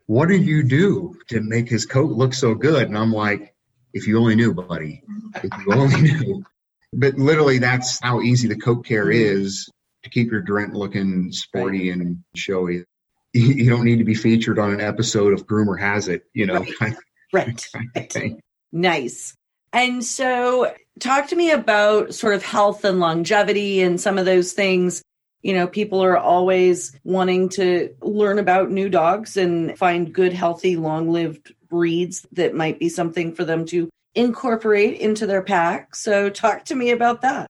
what 0.05 0.29
did 0.29 0.45
you 0.45 0.63
do 0.63 1.17
to 1.27 1.41
make 1.41 1.67
his 1.67 1.85
coat 1.85 2.11
look 2.11 2.33
so 2.33 2.53
good? 2.53 2.87
And 2.87 2.97
I'm 2.97 3.11
like, 3.11 3.53
if 3.97 4.07
you 4.07 4.19
only 4.19 4.35
knew, 4.35 4.53
buddy, 4.53 5.03
mm-hmm. 5.09 5.47
if 5.47 5.65
you 5.65 5.73
only 5.73 6.01
knew. 6.25 6.45
But 6.93 7.15
literally, 7.15 7.57
that's 7.57 7.99
how 7.99 8.21
easy 8.21 8.47
the 8.47 8.55
coat 8.55 8.85
care 8.85 9.05
mm-hmm. 9.05 9.43
is 9.43 9.69
to 10.03 10.09
keep 10.09 10.31
your 10.31 10.41
Drent 10.41 10.73
looking 10.73 11.31
sporty 11.31 11.89
right. 11.89 11.99
and 11.99 12.23
showy. 12.35 12.83
You 13.33 13.69
don't 13.69 13.83
need 13.83 13.97
to 13.97 14.03
be 14.03 14.15
featured 14.15 14.57
on 14.57 14.73
an 14.73 14.81
episode 14.81 15.33
of 15.33 15.45
Groomer 15.45 15.79
Has 15.79 16.07
It, 16.07 16.23
you 16.33 16.47
know. 16.47 16.65
Right. 16.81 16.95
right. 17.33 18.33
Nice. 18.71 19.35
And 19.73 20.03
so, 20.03 20.73
talk 20.99 21.27
to 21.27 21.35
me 21.35 21.51
about 21.51 22.15
sort 22.15 22.33
of 22.33 22.43
health 22.43 22.83
and 22.83 22.99
longevity 22.99 23.81
and 23.81 24.01
some 24.01 24.17
of 24.17 24.25
those 24.25 24.53
things. 24.53 25.03
You 25.43 25.53
know, 25.53 25.67
people 25.67 26.03
are 26.03 26.17
always 26.17 26.97
wanting 27.03 27.49
to 27.49 27.93
learn 28.01 28.39
about 28.39 28.71
new 28.71 28.89
dogs 28.89 29.37
and 29.37 29.77
find 29.77 30.11
good, 30.11 30.33
healthy, 30.33 30.77
long 30.77 31.11
lived 31.11 31.53
breeds 31.69 32.25
that 32.31 32.53
might 32.55 32.79
be 32.79 32.89
something 32.89 33.33
for 33.33 33.45
them 33.45 33.65
to 33.67 33.89
incorporate 34.15 34.99
into 34.99 35.27
their 35.27 35.43
pack. 35.43 35.95
So, 35.95 36.29
talk 36.29 36.65
to 36.65 36.75
me 36.75 36.91
about 36.91 37.21
that. 37.21 37.47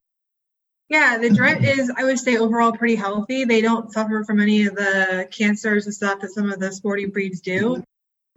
Yeah, 0.89 1.17
the 1.17 1.29
Drent 1.29 1.65
is, 1.65 1.91
I 1.97 2.05
would 2.05 2.17
say, 2.17 2.37
overall 2.37 2.71
pretty 2.71 2.95
healthy. 2.95 3.43
They 3.43 3.61
don't 3.61 3.91
suffer 3.91 4.23
from 4.23 4.39
any 4.39 4.65
of 4.65 4.75
the 4.75 5.27
cancers 5.31 5.85
and 5.85 5.93
stuff 5.93 6.21
that 6.21 6.31
some 6.31 6.51
of 6.51 6.59
the 6.59 6.71
sporty 6.71 7.05
breeds 7.05 7.41
do. 7.41 7.83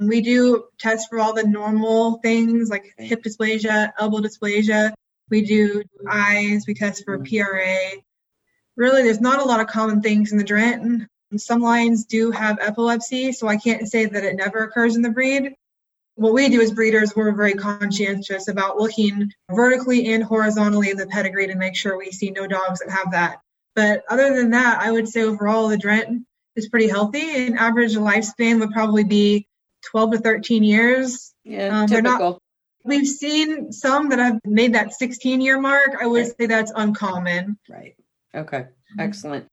Mm-hmm. 0.01 0.09
We 0.09 0.21
do 0.21 0.65
test 0.79 1.09
for 1.09 1.21
all 1.21 1.33
the 1.33 1.47
normal 1.47 2.19
things 2.19 2.69
like 2.69 2.95
hip 2.99 3.23
dysplasia, 3.23 3.93
elbow 3.99 4.19
dysplasia. 4.19 4.93
We 5.29 5.43
do 5.43 5.85
eyes, 6.11 6.65
we 6.67 6.75
test 6.75 7.05
for 7.05 7.19
mm-hmm. 7.19 7.37
PRA. 7.37 8.03
Really, 8.77 9.03
there's 9.03 9.21
not 9.21 9.41
a 9.41 9.45
lot 9.45 9.61
of 9.61 9.69
common 9.69 10.03
things 10.03 10.33
in 10.33 10.39
the 10.39 10.45
Drent. 10.45 10.83
And 11.31 11.41
some 11.41 11.61
lions 11.61 12.05
do 12.05 12.33
have 12.33 12.59
epilepsy, 12.61 13.31
so 13.31 13.47
I 13.47 13.59
can't 13.59 13.89
say 13.89 14.07
that 14.07 14.25
it 14.25 14.35
never 14.35 14.65
occurs 14.65 14.97
in 14.97 15.03
the 15.03 15.11
breed. 15.11 15.55
What 16.21 16.35
we 16.35 16.51
do 16.51 16.61
as 16.61 16.71
breeders, 16.71 17.17
we're 17.17 17.33
very 17.33 17.55
conscientious 17.55 18.49
about 18.49 18.77
looking 18.77 19.33
vertically 19.51 20.13
and 20.13 20.23
horizontally 20.23 20.91
in 20.91 20.99
the 20.99 21.07
pedigree 21.07 21.47
to 21.47 21.55
make 21.55 21.75
sure 21.75 21.97
we 21.97 22.11
see 22.11 22.31
no 22.31 22.47
dogs 22.47 22.81
that 22.81 22.91
have 22.91 23.13
that. 23.13 23.41
But 23.75 24.05
other 24.07 24.37
than 24.37 24.51
that, 24.51 24.81
I 24.83 24.91
would 24.93 25.09
say 25.09 25.23
overall 25.23 25.69
the 25.69 25.79
Drent 25.79 26.27
is 26.57 26.69
pretty 26.69 26.89
healthy. 26.89 27.47
An 27.47 27.57
average 27.57 27.95
lifespan 27.95 28.61
would 28.61 28.71
probably 28.71 29.05
be 29.05 29.47
12 29.87 30.11
to 30.11 30.19
13 30.19 30.63
years. 30.63 31.33
Yeah, 31.43 31.81
um, 31.81 31.87
typical. 31.87 32.33
Not, 32.33 32.43
we've 32.85 33.09
seen 33.09 33.73
some 33.73 34.11
that 34.11 34.19
have 34.19 34.41
made 34.45 34.75
that 34.75 34.93
16 34.93 35.41
year 35.41 35.59
mark. 35.59 35.97
I 35.99 36.07
would 36.07 36.27
right. 36.27 36.33
say 36.39 36.45
that's 36.45 36.73
uncommon. 36.77 37.59
Right. 37.67 37.97
Okay. 38.35 38.59
Mm-hmm. 38.59 39.01
Excellent. 39.01 39.47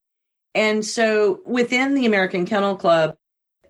And 0.54 0.84
so 0.84 1.40
within 1.46 1.94
the 1.94 2.08
American 2.08 2.46
Kennel 2.46 2.76
Club, 2.76 3.16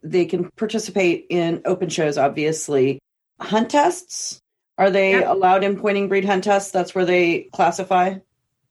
they 0.04 0.26
can 0.26 0.50
participate 0.52 1.28
in 1.30 1.62
open 1.66 1.90
shows, 1.90 2.18
obviously. 2.18 3.00
Hunt 3.40 3.70
tests, 3.70 4.40
are 4.78 4.90
they 4.90 5.12
yep. 5.12 5.28
allowed 5.28 5.64
in 5.64 5.80
pointing 5.80 6.08
breed 6.08 6.26
hunt 6.26 6.44
tests? 6.44 6.72
That's 6.72 6.94
where 6.96 7.06
they 7.06 7.50
classify? 7.54 8.16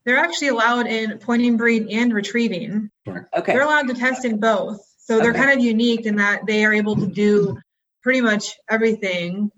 They're 0.05 0.19
actually 0.19 0.49
allowed 0.49 0.87
in 0.87 1.19
pointing 1.19 1.57
breed 1.57 1.89
and 1.91 2.13
retrieving. 2.13 2.91
Okay. 3.09 3.53
They're 3.53 3.63
allowed 3.63 3.89
to 3.89 3.95
test 3.95 4.25
in 4.25 4.39
both. 4.39 4.81
So 4.99 5.19
they're 5.19 5.31
okay. 5.31 5.41
kind 5.41 5.59
of 5.59 5.65
unique 5.65 6.07
in 6.07 6.17
that 6.17 6.47
they 6.47 6.65
are 6.65 6.73
able 6.73 6.97
to 6.97 7.07
do 7.07 7.59
pretty 8.03 8.21
much 8.21 8.55
everything 8.69 9.51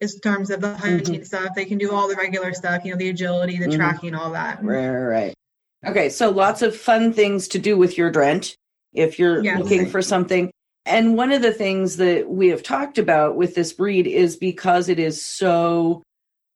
in 0.00 0.08
terms 0.20 0.50
of 0.50 0.60
the 0.60 0.76
hunting 0.76 1.14
mm-hmm. 1.14 1.24
stuff. 1.24 1.50
They 1.54 1.64
can 1.64 1.78
do 1.78 1.92
all 1.92 2.08
the 2.08 2.16
regular 2.16 2.52
stuff, 2.52 2.84
you 2.84 2.90
know, 2.90 2.98
the 2.98 3.08
agility, 3.08 3.58
the 3.58 3.66
mm-hmm. 3.66 3.76
tracking, 3.76 4.14
all 4.14 4.30
that. 4.32 4.62
Right, 4.62 4.88
right. 4.88 5.34
Okay, 5.86 6.08
so 6.08 6.30
lots 6.30 6.62
of 6.62 6.76
fun 6.76 7.12
things 7.12 7.48
to 7.48 7.58
do 7.58 7.76
with 7.76 7.96
your 7.96 8.10
Drent 8.10 8.56
if 8.92 9.18
you're 9.18 9.42
yes. 9.42 9.60
looking 9.60 9.88
for 9.88 10.02
something. 10.02 10.52
And 10.84 11.16
one 11.16 11.30
of 11.30 11.42
the 11.42 11.52
things 11.52 11.96
that 11.98 12.28
we 12.28 12.48
have 12.48 12.62
talked 12.62 12.98
about 12.98 13.36
with 13.36 13.54
this 13.54 13.72
breed 13.72 14.06
is 14.06 14.36
because 14.36 14.88
it 14.88 14.98
is 14.98 15.24
so, 15.24 16.02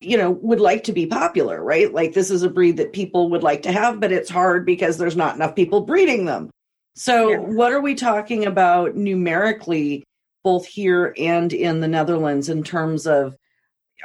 you 0.00 0.16
know, 0.16 0.32
would 0.32 0.60
like 0.60 0.82
to 0.84 0.92
be 0.92 1.06
popular, 1.06 1.62
right? 1.62 1.92
Like 1.92 2.12
this 2.12 2.30
is 2.30 2.42
a 2.42 2.50
breed 2.50 2.76
that 2.78 2.92
people 2.92 3.30
would 3.30 3.44
like 3.44 3.62
to 3.62 3.72
have, 3.72 4.00
but 4.00 4.12
it's 4.12 4.30
hard 4.30 4.66
because 4.66 4.98
there's 4.98 5.16
not 5.16 5.36
enough 5.36 5.54
people 5.54 5.82
breeding 5.82 6.24
them. 6.24 6.50
So, 6.94 7.30
yeah. 7.30 7.38
what 7.38 7.72
are 7.72 7.80
we 7.80 7.94
talking 7.94 8.46
about 8.46 8.96
numerically 8.96 10.02
both 10.42 10.66
here 10.66 11.14
and 11.18 11.52
in 11.52 11.80
the 11.80 11.88
Netherlands 11.88 12.48
in 12.48 12.62
terms 12.62 13.06
of 13.06 13.36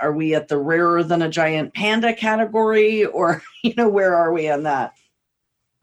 are 0.02 0.12
we 0.12 0.34
at 0.36 0.48
the 0.48 0.58
rarer 0.58 1.04
than 1.04 1.22
a 1.22 1.30
giant 1.30 1.74
panda 1.74 2.14
category 2.14 3.06
or 3.06 3.42
you 3.64 3.74
know 3.76 3.90
where 3.90 4.16
are 4.16 4.34
we 4.34 4.50
on 4.50 4.64
that? 4.64 4.94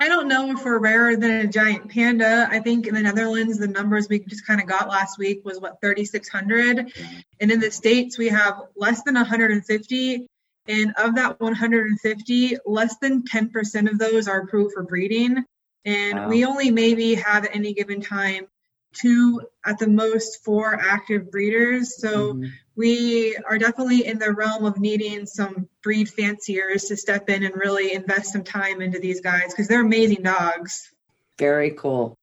I 0.00 0.08
don't 0.08 0.28
know 0.28 0.52
if 0.52 0.64
we're 0.64 0.78
rarer 0.78 1.16
than 1.16 1.30
a 1.30 1.46
giant 1.46 1.90
panda. 1.90 2.48
I 2.50 2.60
think 2.60 2.86
in 2.86 2.94
the 2.94 3.02
Netherlands, 3.02 3.58
the 3.58 3.66
numbers 3.66 4.08
we 4.08 4.20
just 4.20 4.46
kind 4.46 4.60
of 4.60 4.68
got 4.68 4.88
last 4.88 5.18
week 5.18 5.44
was 5.44 5.60
what 5.60 5.80
3,600, 5.80 6.92
and 7.40 7.50
in 7.50 7.58
the 7.58 7.70
states 7.70 8.16
we 8.16 8.28
have 8.28 8.62
less 8.76 9.02
than 9.02 9.14
150. 9.14 10.26
And 10.68 10.92
of 10.98 11.14
that 11.14 11.40
150, 11.40 12.58
less 12.66 12.96
than 12.98 13.22
10% 13.22 13.90
of 13.90 13.98
those 13.98 14.28
are 14.28 14.42
approved 14.42 14.74
for 14.74 14.82
breeding. 14.82 15.42
And 15.86 16.18
wow. 16.18 16.28
we 16.28 16.44
only 16.44 16.70
maybe 16.70 17.14
have 17.14 17.46
at 17.46 17.56
any 17.56 17.72
given 17.72 18.02
time 18.02 18.46
two 19.00 19.42
at 19.64 19.78
the 19.78 19.88
most 19.88 20.44
four 20.44 20.74
active 20.74 21.30
breeders. 21.30 22.00
So 22.00 22.34
mm-hmm. 22.34 22.46
we 22.76 23.36
are 23.36 23.58
definitely 23.58 24.06
in 24.06 24.18
the 24.18 24.32
realm 24.32 24.64
of 24.64 24.78
needing 24.78 25.26
some 25.26 25.68
breed 25.82 26.08
fanciers 26.08 26.84
to 26.84 26.96
step 26.96 27.28
in 27.28 27.44
and 27.44 27.54
really 27.56 27.92
invest 27.92 28.32
some 28.32 28.44
time 28.44 28.80
into 28.80 28.98
these 28.98 29.20
guys 29.20 29.50
because 29.50 29.68
they're 29.68 29.82
amazing 29.82 30.22
dogs. 30.22 30.92
Very 31.38 31.70
cool. 31.70 32.14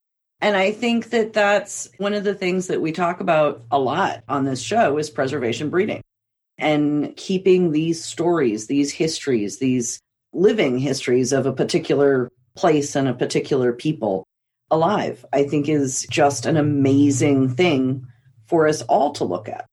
And 0.42 0.56
I 0.56 0.72
think 0.72 1.12
that 1.12 1.34
that's 1.34 1.90
one 1.98 2.14
of 2.14 2.24
the 2.24 2.36
things 2.36 2.68
that 2.68 2.82
we 2.82 2.92
talk 2.92 3.22
about 3.22 3.64
a 3.72 3.80
lot 3.80 4.24
on 4.28 4.46
this 4.46 4.62
show 4.62 4.98
is 4.98 5.10
preservation 5.10 5.70
breeding 5.70 6.02
and 6.58 7.16
keeping 7.16 7.72
these 7.72 8.04
stories, 8.04 8.68
these 8.68 8.92
histories, 8.92 9.58
these 9.60 10.00
living 10.34 10.78
histories 10.78 11.32
of 11.32 11.46
a 11.46 11.54
particular 11.54 12.30
place 12.56 12.96
and 12.96 13.08
a 13.08 13.14
particular 13.14 13.74
people 13.74 14.26
alive, 14.76 15.26
I 15.34 15.44
think 15.44 15.68
is 15.68 16.06
just 16.10 16.46
an 16.46 16.58
amazing 16.58 17.56
thing 17.56 18.08
for 18.48 18.68
us 18.68 18.84
all 18.84 19.14
to 19.14 19.24
look 19.24 19.50
at. 19.50 19.66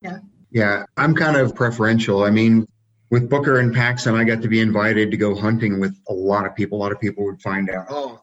Yeah. 0.00 0.18
Yeah, 0.50 0.84
I'm 0.96 1.14
kind 1.14 1.36
of 1.36 1.54
preferential. 1.54 2.24
I 2.24 2.30
mean, 2.30 2.66
with 3.10 3.28
Booker 3.28 3.58
and 3.58 3.74
Paxson, 3.74 4.14
I 4.14 4.24
got 4.24 4.42
to 4.42 4.48
be 4.48 4.60
invited 4.60 5.10
to 5.10 5.16
go 5.16 5.34
hunting 5.34 5.80
with 5.80 5.94
a 6.08 6.14
lot 6.14 6.46
of 6.46 6.54
people. 6.54 6.78
A 6.78 6.80
lot 6.80 6.92
of 6.92 7.00
people 7.00 7.24
would 7.24 7.42
find 7.42 7.68
out, 7.68 7.86
oh, 7.90 8.22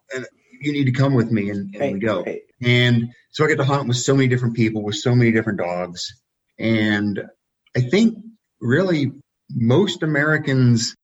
you 0.59 0.71
need 0.71 0.85
to 0.85 0.91
come 0.91 1.13
with 1.13 1.31
me, 1.31 1.49
and, 1.49 1.73
and 1.75 1.79
right, 1.79 1.93
we 1.93 1.99
go. 1.99 2.23
Right. 2.23 2.41
And 2.61 3.13
so 3.31 3.45
I 3.45 3.49
get 3.49 3.57
to 3.57 3.65
hunt 3.65 3.87
with 3.87 3.97
so 3.97 4.15
many 4.15 4.29
different 4.29 4.55
people 4.55 4.81
with 4.83 4.95
so 4.95 5.13
many 5.13 5.31
different 5.31 5.59
dogs. 5.59 6.13
And 6.57 7.21
I 7.75 7.81
think 7.81 8.17
really 8.61 9.11
most 9.49 10.01
Americans, 10.01 10.95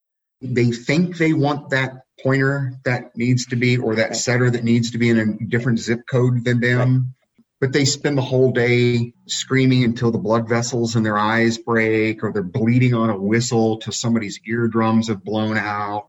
they 0.41 0.71
think 0.71 1.17
they 1.17 1.33
want 1.33 1.71
that 1.71 2.03
pointer 2.23 2.73
that 2.85 3.15
needs 3.15 3.47
to 3.47 3.55
be 3.55 3.77
or 3.77 3.95
that 3.95 4.15
setter 4.15 4.49
that 4.49 4.63
needs 4.63 4.91
to 4.91 4.97
be 4.97 5.09
in 5.09 5.19
a 5.19 5.45
different 5.45 5.79
zip 5.79 6.01
code 6.09 6.43
than 6.43 6.59
them. 6.59 7.15
But 7.61 7.73
they 7.73 7.85
spend 7.85 8.17
the 8.17 8.21
whole 8.21 8.51
day 8.51 9.13
screaming 9.27 9.83
until 9.83 10.11
the 10.11 10.17
blood 10.17 10.47
vessels 10.47 10.95
in 10.95 11.03
their 11.03 11.17
eyes 11.17 11.57
break, 11.57 12.23
or 12.23 12.31
they're 12.31 12.41
bleeding 12.41 12.93
on 12.93 13.09
a 13.09 13.17
whistle 13.17 13.79
till 13.79 13.91
somebody's 13.91 14.39
eardrums 14.47 15.09
have 15.09 15.23
blown 15.25 15.57
out, 15.57 16.07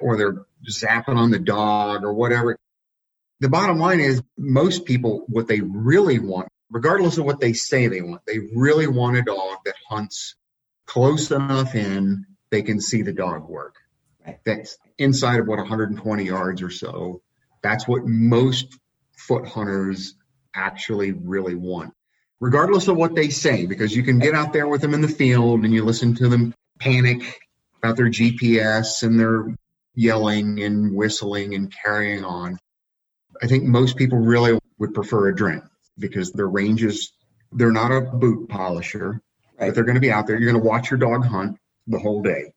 or 0.00 0.16
they're 0.16 0.46
zapping 0.70 1.16
on 1.16 1.30
the 1.30 1.38
dog, 1.38 2.02
or 2.02 2.14
whatever. 2.14 2.56
The 3.40 3.50
bottom 3.50 3.78
line 3.78 4.00
is, 4.00 4.22
most 4.38 4.86
people, 4.86 5.26
what 5.28 5.48
they 5.48 5.60
really 5.60 6.18
want, 6.18 6.48
regardless 6.70 7.18
of 7.18 7.26
what 7.26 7.40
they 7.40 7.52
say 7.52 7.88
they 7.88 8.00
want, 8.00 8.22
they 8.26 8.38
really 8.54 8.86
want 8.86 9.18
a 9.18 9.22
dog 9.22 9.58
that 9.66 9.74
hunts 9.90 10.34
close 10.86 11.30
enough 11.30 11.74
in 11.74 12.24
they 12.50 12.62
can 12.62 12.80
see 12.80 13.02
the 13.02 13.12
dog 13.12 13.48
work. 13.48 13.74
That's 14.44 14.76
inside 14.98 15.40
of 15.40 15.46
what 15.46 15.58
120 15.58 16.24
yards 16.24 16.62
or 16.62 16.70
so. 16.70 17.22
That's 17.62 17.86
what 17.86 18.06
most 18.06 18.78
foot 19.16 19.46
hunters 19.46 20.14
actually 20.54 21.12
really 21.12 21.54
want, 21.54 21.92
regardless 22.40 22.88
of 22.88 22.96
what 22.96 23.14
they 23.14 23.28
say, 23.28 23.66
because 23.66 23.94
you 23.94 24.02
can 24.02 24.18
get 24.18 24.34
out 24.34 24.52
there 24.52 24.68
with 24.68 24.80
them 24.80 24.94
in 24.94 25.00
the 25.00 25.08
field 25.08 25.64
and 25.64 25.72
you 25.72 25.84
listen 25.84 26.14
to 26.16 26.28
them 26.28 26.54
panic 26.78 27.40
about 27.82 27.96
their 27.96 28.08
GPS 28.08 29.02
and 29.02 29.18
their 29.18 29.46
yelling 29.94 30.62
and 30.62 30.94
whistling 30.94 31.54
and 31.54 31.72
carrying 31.84 32.24
on. 32.24 32.58
I 33.42 33.46
think 33.46 33.64
most 33.64 33.96
people 33.96 34.18
really 34.18 34.58
would 34.78 34.94
prefer 34.94 35.28
a 35.28 35.34
Drent 35.34 35.64
because 35.98 36.32
their 36.32 36.48
ranges, 36.48 37.12
they're 37.52 37.72
not 37.72 37.92
a 37.92 38.00
boot 38.00 38.48
polisher, 38.48 39.20
right. 39.58 39.68
but 39.68 39.74
they're 39.74 39.84
going 39.84 39.96
to 39.96 40.00
be 40.00 40.12
out 40.12 40.26
there. 40.26 40.38
You're 40.38 40.50
going 40.50 40.62
to 40.62 40.68
watch 40.68 40.90
your 40.90 40.98
dog 40.98 41.24
hunt 41.24 41.58
the 41.86 41.98
whole 41.98 42.22
day. 42.22 42.52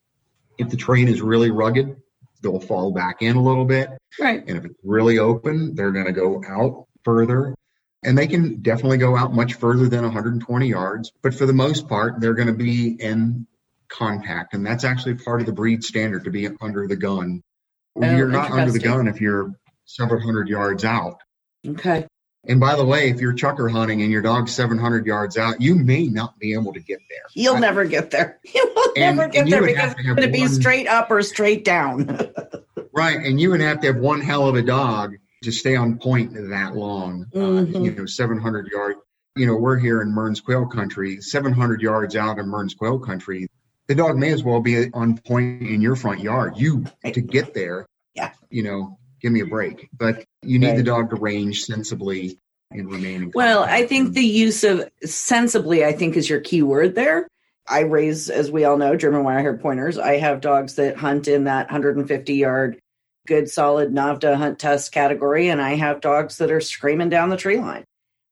If 0.59 0.69
the 0.69 0.77
terrain 0.77 1.07
is 1.07 1.21
really 1.21 1.49
rugged, 1.49 1.95
they'll 2.41 2.59
fall 2.59 2.91
back 2.91 3.21
in 3.21 3.35
a 3.35 3.41
little 3.41 3.65
bit. 3.65 3.89
Right. 4.19 4.43
And 4.45 4.57
if 4.57 4.65
it's 4.65 4.79
really 4.83 5.17
open, 5.17 5.73
they're 5.75 5.91
going 5.91 6.05
to 6.05 6.11
go 6.11 6.43
out 6.47 6.85
further. 7.03 7.55
And 8.03 8.17
they 8.17 8.27
can 8.27 8.61
definitely 8.61 8.97
go 8.97 9.17
out 9.17 9.33
much 9.33 9.55
further 9.55 9.89
than 9.89 10.03
120 10.03 10.67
yards. 10.67 11.11
But 11.21 11.33
for 11.33 11.45
the 11.45 11.53
most 11.53 11.89
part, 11.89 12.21
they're 12.21 12.33
going 12.33 12.47
to 12.47 12.53
be 12.53 12.89
in 12.89 13.47
contact. 13.89 14.53
And 14.53 14.65
that's 14.65 14.83
actually 14.83 15.15
part 15.15 15.41
of 15.41 15.47
the 15.47 15.53
breed 15.53 15.83
standard 15.83 16.25
to 16.25 16.29
be 16.29 16.47
under 16.61 16.87
the 16.87 16.95
gun. 16.95 17.41
Oh, 17.95 18.15
you're 18.15 18.27
not 18.27 18.51
under 18.51 18.71
the 18.71 18.79
gun 18.79 19.07
if 19.07 19.19
you're 19.19 19.53
several 19.85 20.21
hundred 20.21 20.47
yards 20.47 20.85
out. 20.85 21.17
Okay. 21.67 22.07
And 22.47 22.59
by 22.59 22.75
the 22.75 22.85
way, 22.85 23.09
if 23.09 23.19
you're 23.19 23.33
chukar 23.33 23.69
hunting 23.69 24.01
and 24.01 24.11
your 24.11 24.21
dog's 24.21 24.53
700 24.53 25.05
yards 25.05 25.37
out, 25.37 25.61
you 25.61 25.75
may 25.75 26.07
not 26.07 26.39
be 26.39 26.53
able 26.53 26.73
to 26.73 26.79
get 26.79 26.99
there. 27.09 27.25
You'll 27.33 27.57
I, 27.57 27.59
never 27.59 27.85
get 27.85 28.11
there. 28.11 28.39
You 28.53 28.71
will 28.75 28.93
and, 28.95 29.17
never 29.17 29.29
get 29.29 29.49
there 29.49 29.63
because 29.63 29.91
it's 29.91 30.01
going 30.01 30.15
to 30.17 30.27
be 30.29 30.47
straight 30.47 30.87
up 30.87 31.11
or 31.11 31.21
straight 31.21 31.65
down. 31.65 32.31
right. 32.93 33.17
And 33.17 33.39
you 33.39 33.51
would 33.51 33.61
have 33.61 33.81
to 33.81 33.87
have 33.87 33.97
one 33.97 34.21
hell 34.21 34.47
of 34.47 34.55
a 34.55 34.61
dog 34.61 35.15
to 35.43 35.51
stay 35.51 35.75
on 35.75 35.99
point 35.99 36.33
that 36.33 36.75
long. 36.75 37.25
Mm-hmm. 37.33 37.75
Uh, 37.75 37.79
you 37.79 37.91
know, 37.91 38.05
700 38.05 38.67
yards. 38.67 38.99
You 39.35 39.45
know, 39.45 39.55
we're 39.55 39.77
here 39.77 40.01
in 40.01 40.13
Mearns 40.13 40.41
Quail 40.41 40.65
Country, 40.65 41.21
700 41.21 41.81
yards 41.81 42.15
out 42.15 42.39
in 42.39 42.47
Mearns 42.47 42.73
Quail 42.73 42.99
Country. 42.99 43.47
The 43.87 43.95
dog 43.95 44.17
may 44.17 44.31
as 44.31 44.43
well 44.43 44.59
be 44.59 44.91
on 44.91 45.17
point 45.17 45.61
in 45.61 45.81
your 45.81 45.95
front 45.95 46.21
yard. 46.21 46.57
You 46.57 46.85
to 47.03 47.21
get 47.21 47.53
there. 47.53 47.87
Yeah. 48.15 48.31
You 48.49 48.63
know, 48.63 48.98
give 49.21 49.31
me 49.31 49.41
a 49.41 49.45
break. 49.45 49.89
But 49.93 50.25
you 50.41 50.59
need 50.59 50.67
right. 50.67 50.77
the 50.77 50.83
dog 50.83 51.09
to 51.09 51.15
range 51.15 51.63
sensibly 51.63 52.39
and 52.71 52.91
remain. 52.91 53.31
well, 53.33 53.63
I 53.63 53.85
think 53.85 54.13
the 54.13 54.23
use 54.23 54.63
of 54.63 54.89
sensibly, 55.03 55.83
I 55.83 55.93
think, 55.93 56.15
is 56.15 56.29
your 56.29 56.39
key 56.39 56.61
word 56.61 56.95
there. 56.95 57.27
I 57.67 57.81
raise, 57.81 58.29
as 58.29 58.49
we 58.49 58.65
all 58.65 58.77
know, 58.77 58.95
German 58.95 59.23
Wirehair 59.23 59.61
pointers. 59.61 59.97
I 59.97 60.17
have 60.17 60.41
dogs 60.41 60.75
that 60.75 60.97
hunt 60.97 61.27
in 61.27 61.43
that 61.43 61.67
150 61.67 62.33
yard, 62.33 62.79
good, 63.27 63.49
solid 63.49 63.93
NAVHDA 63.93 64.35
hunt 64.35 64.59
test 64.59 64.91
category, 64.91 65.49
and 65.49 65.61
I 65.61 65.75
have 65.75 66.01
dogs 66.01 66.37
that 66.37 66.51
are 66.51 66.61
screaming 66.61 67.09
down 67.09 67.29
the 67.29 67.37
tree 67.37 67.57
line. 67.57 67.85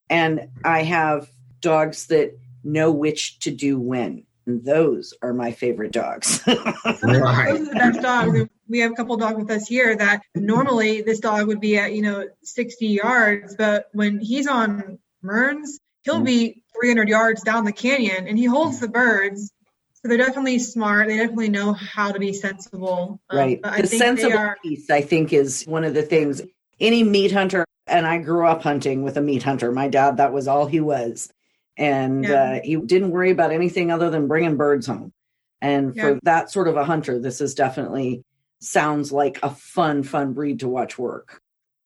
And 0.09 0.49
I 0.63 0.83
have 0.83 1.29
dogs 1.59 2.07
that 2.07 2.37
know 2.63 2.91
which 2.91 3.39
to 3.39 3.51
do 3.51 3.79
when. 3.79 4.23
And 4.45 4.63
those 4.63 5.13
are 5.21 5.33
my 5.33 5.51
favorite 5.51 5.91
dogs. 5.91 6.41
right. 6.47 6.55
Those 6.63 7.03
are 7.03 7.65
the 7.65 7.71
best 7.75 8.01
dogs 8.01 8.49
we 8.69 8.79
have 8.79 8.91
a 8.91 8.95
couple 8.95 9.17
dogs 9.17 9.37
with 9.37 9.51
us 9.51 9.67
here 9.67 9.95
that 9.95 10.21
normally 10.35 11.01
this 11.01 11.19
dog 11.19 11.47
would 11.47 11.61
be 11.61 11.77
at 11.77 11.93
you 11.93 12.01
know 12.01 12.25
60 12.43 12.87
yards 12.87 13.55
but 13.55 13.87
when 13.93 14.19
he's 14.19 14.47
on 14.47 14.99
Mearns 15.21 15.79
he'll 16.03 16.21
be 16.21 16.63
300 16.79 17.09
yards 17.09 17.43
down 17.43 17.65
the 17.65 17.71
canyon 17.71 18.27
and 18.27 18.37
he 18.37 18.45
holds 18.45 18.79
the 18.79 18.87
birds. 18.87 19.51
So 19.93 20.07
they're 20.07 20.17
definitely 20.17 20.59
smart. 20.59 21.07
They 21.07 21.17
definitely 21.17 21.49
know 21.49 21.73
how 21.73 22.11
to 22.11 22.19
be 22.19 22.33
sensible. 22.33 23.19
Um, 23.29 23.37
right. 23.37 23.59
um, 23.63 23.81
the 23.81 23.87
sensible 23.87 24.37
are, 24.37 24.57
piece 24.63 24.89
i 24.89 25.01
think 25.01 25.33
is 25.33 25.63
one 25.63 25.83
of 25.83 25.93
the 25.93 26.03
things. 26.03 26.41
Any 26.79 27.03
meat 27.03 27.31
hunter 27.31 27.65
and 27.87 28.05
i 28.05 28.19
grew 28.19 28.45
up 28.45 28.61
hunting 28.61 29.03
with 29.03 29.17
a 29.17 29.21
meat 29.21 29.43
hunter. 29.43 29.71
My 29.71 29.87
dad 29.87 30.17
that 30.17 30.33
was 30.33 30.47
all 30.47 30.67
he 30.67 30.79
was. 30.79 31.31
And 31.77 32.23
yeah. 32.23 32.33
uh, 32.33 32.59
he 32.63 32.75
didn't 32.75 33.11
worry 33.11 33.31
about 33.31 33.51
anything 33.51 33.91
other 33.91 34.09
than 34.09 34.27
bringing 34.27 34.57
birds 34.57 34.87
home. 34.87 35.13
And 35.61 35.95
yeah. 35.95 36.03
for 36.03 36.19
that 36.23 36.51
sort 36.51 36.67
of 36.67 36.77
a 36.77 36.85
hunter 36.85 37.19
this 37.19 37.41
is 37.41 37.55
definitely 37.55 38.23
sounds 38.59 39.11
like 39.11 39.39
a 39.43 39.49
fun, 39.49 40.03
fun 40.03 40.33
breed 40.33 40.59
to 40.61 40.67
watch 40.67 40.97
work. 40.97 41.41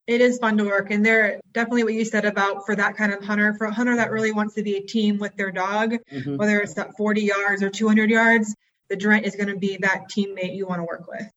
It 0.07 0.19
is 0.19 0.39
fun 0.39 0.57
to 0.57 0.65
work, 0.65 0.91
and 0.91 1.05
they're 1.05 1.39
definitely 1.53 1.83
what 1.83 1.93
you 1.93 2.05
said 2.05 2.25
about 2.25 2.65
for 2.65 2.75
that 2.75 2.97
kind 2.97 3.13
of 3.13 3.23
hunter, 3.23 3.53
for 3.53 3.65
a 3.67 3.73
hunter 3.73 3.95
that 3.95 4.11
really 4.11 4.31
wants 4.31 4.55
to 4.55 4.63
be 4.63 4.75
a 4.75 4.81
team 4.81 5.19
with 5.19 5.35
their 5.35 5.51
dog, 5.51 5.95
mm-hmm. 6.11 6.37
whether 6.37 6.59
it's 6.59 6.73
that 6.73 6.97
40 6.97 7.21
yards 7.21 7.63
or 7.63 7.69
200 7.69 8.09
yards, 8.09 8.55
the 8.89 8.97
Drent 8.97 9.25
is 9.25 9.35
going 9.35 9.47
to 9.47 9.57
be 9.57 9.77
that 9.77 10.09
teammate 10.09 10.55
you 10.55 10.65
want 10.65 10.79
to 10.79 10.83
work 10.83 11.07
with. 11.07 11.29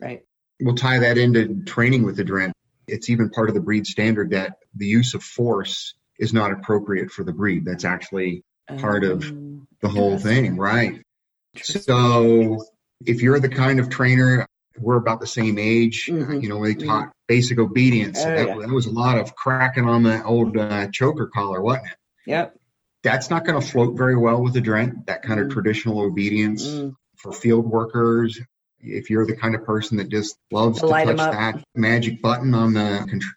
Right. 0.00 0.22
We'll 0.60 0.74
tie 0.74 0.98
that 0.98 1.18
into 1.18 1.62
training 1.64 2.04
with 2.04 2.16
the 2.16 2.24
Drent. 2.24 2.52
It's 2.88 3.10
even 3.10 3.30
part 3.30 3.48
of 3.48 3.54
the 3.54 3.60
breed 3.60 3.86
standard 3.86 4.30
that 4.30 4.56
the 4.74 4.86
use 4.86 5.14
of 5.14 5.22
force 5.22 5.94
is 6.18 6.32
not 6.32 6.50
appropriate 6.50 7.10
for 7.10 7.22
the 7.22 7.32
breed. 7.32 7.64
That's 7.64 7.84
actually 7.84 8.42
part 8.78 9.04
um, 9.04 9.10
of 9.10 9.24
oh, 9.24 9.66
the 9.82 9.88
whole 9.88 10.18
thing, 10.18 10.56
right? 10.56 11.02
So 11.62 12.64
if 13.04 13.22
you're 13.22 13.40
the 13.40 13.48
kind 13.48 13.78
of 13.80 13.90
trainer 13.90 14.46
we're 14.78 14.96
about 14.96 15.20
the 15.20 15.26
same 15.26 15.58
age. 15.58 16.06
Mm-hmm. 16.06 16.40
You 16.40 16.48
know, 16.48 16.64
they 16.64 16.74
taught 16.74 17.04
mm-hmm. 17.04 17.10
basic 17.28 17.58
obedience. 17.58 18.18
Oh, 18.20 18.28
that, 18.28 18.48
yeah. 18.48 18.58
that, 18.58 18.68
was 18.68 18.86
a 18.86 18.90
lot 18.90 19.18
of 19.18 19.34
cracking 19.34 19.88
on 19.88 20.02
the 20.02 20.22
old 20.24 20.56
uh, 20.56 20.88
choker 20.88 21.26
collar, 21.26 21.62
wasn't 21.62 21.86
it? 21.86 21.96
Yep. 22.26 22.56
That's 23.02 23.30
not 23.30 23.44
going 23.44 23.60
to 23.60 23.66
float 23.66 23.96
very 23.96 24.16
well 24.16 24.42
with 24.42 24.54
the 24.54 24.60
Drent, 24.60 25.06
that 25.06 25.22
kind 25.22 25.38
of 25.38 25.46
mm. 25.46 25.52
traditional 25.52 26.00
obedience 26.00 26.66
mm. 26.66 26.94
for 27.16 27.32
field 27.32 27.66
workers. 27.66 28.40
If 28.80 29.10
you're 29.10 29.26
the 29.26 29.36
kind 29.36 29.54
of 29.54 29.64
person 29.64 29.98
that 29.98 30.08
just 30.08 30.36
loves 30.50 30.80
to, 30.80 30.86
to 30.86 30.92
touch 30.92 31.16
that 31.16 31.62
magic 31.74 32.20
button 32.20 32.54
on 32.54 32.72
the 32.74 33.06
control, 33.08 33.32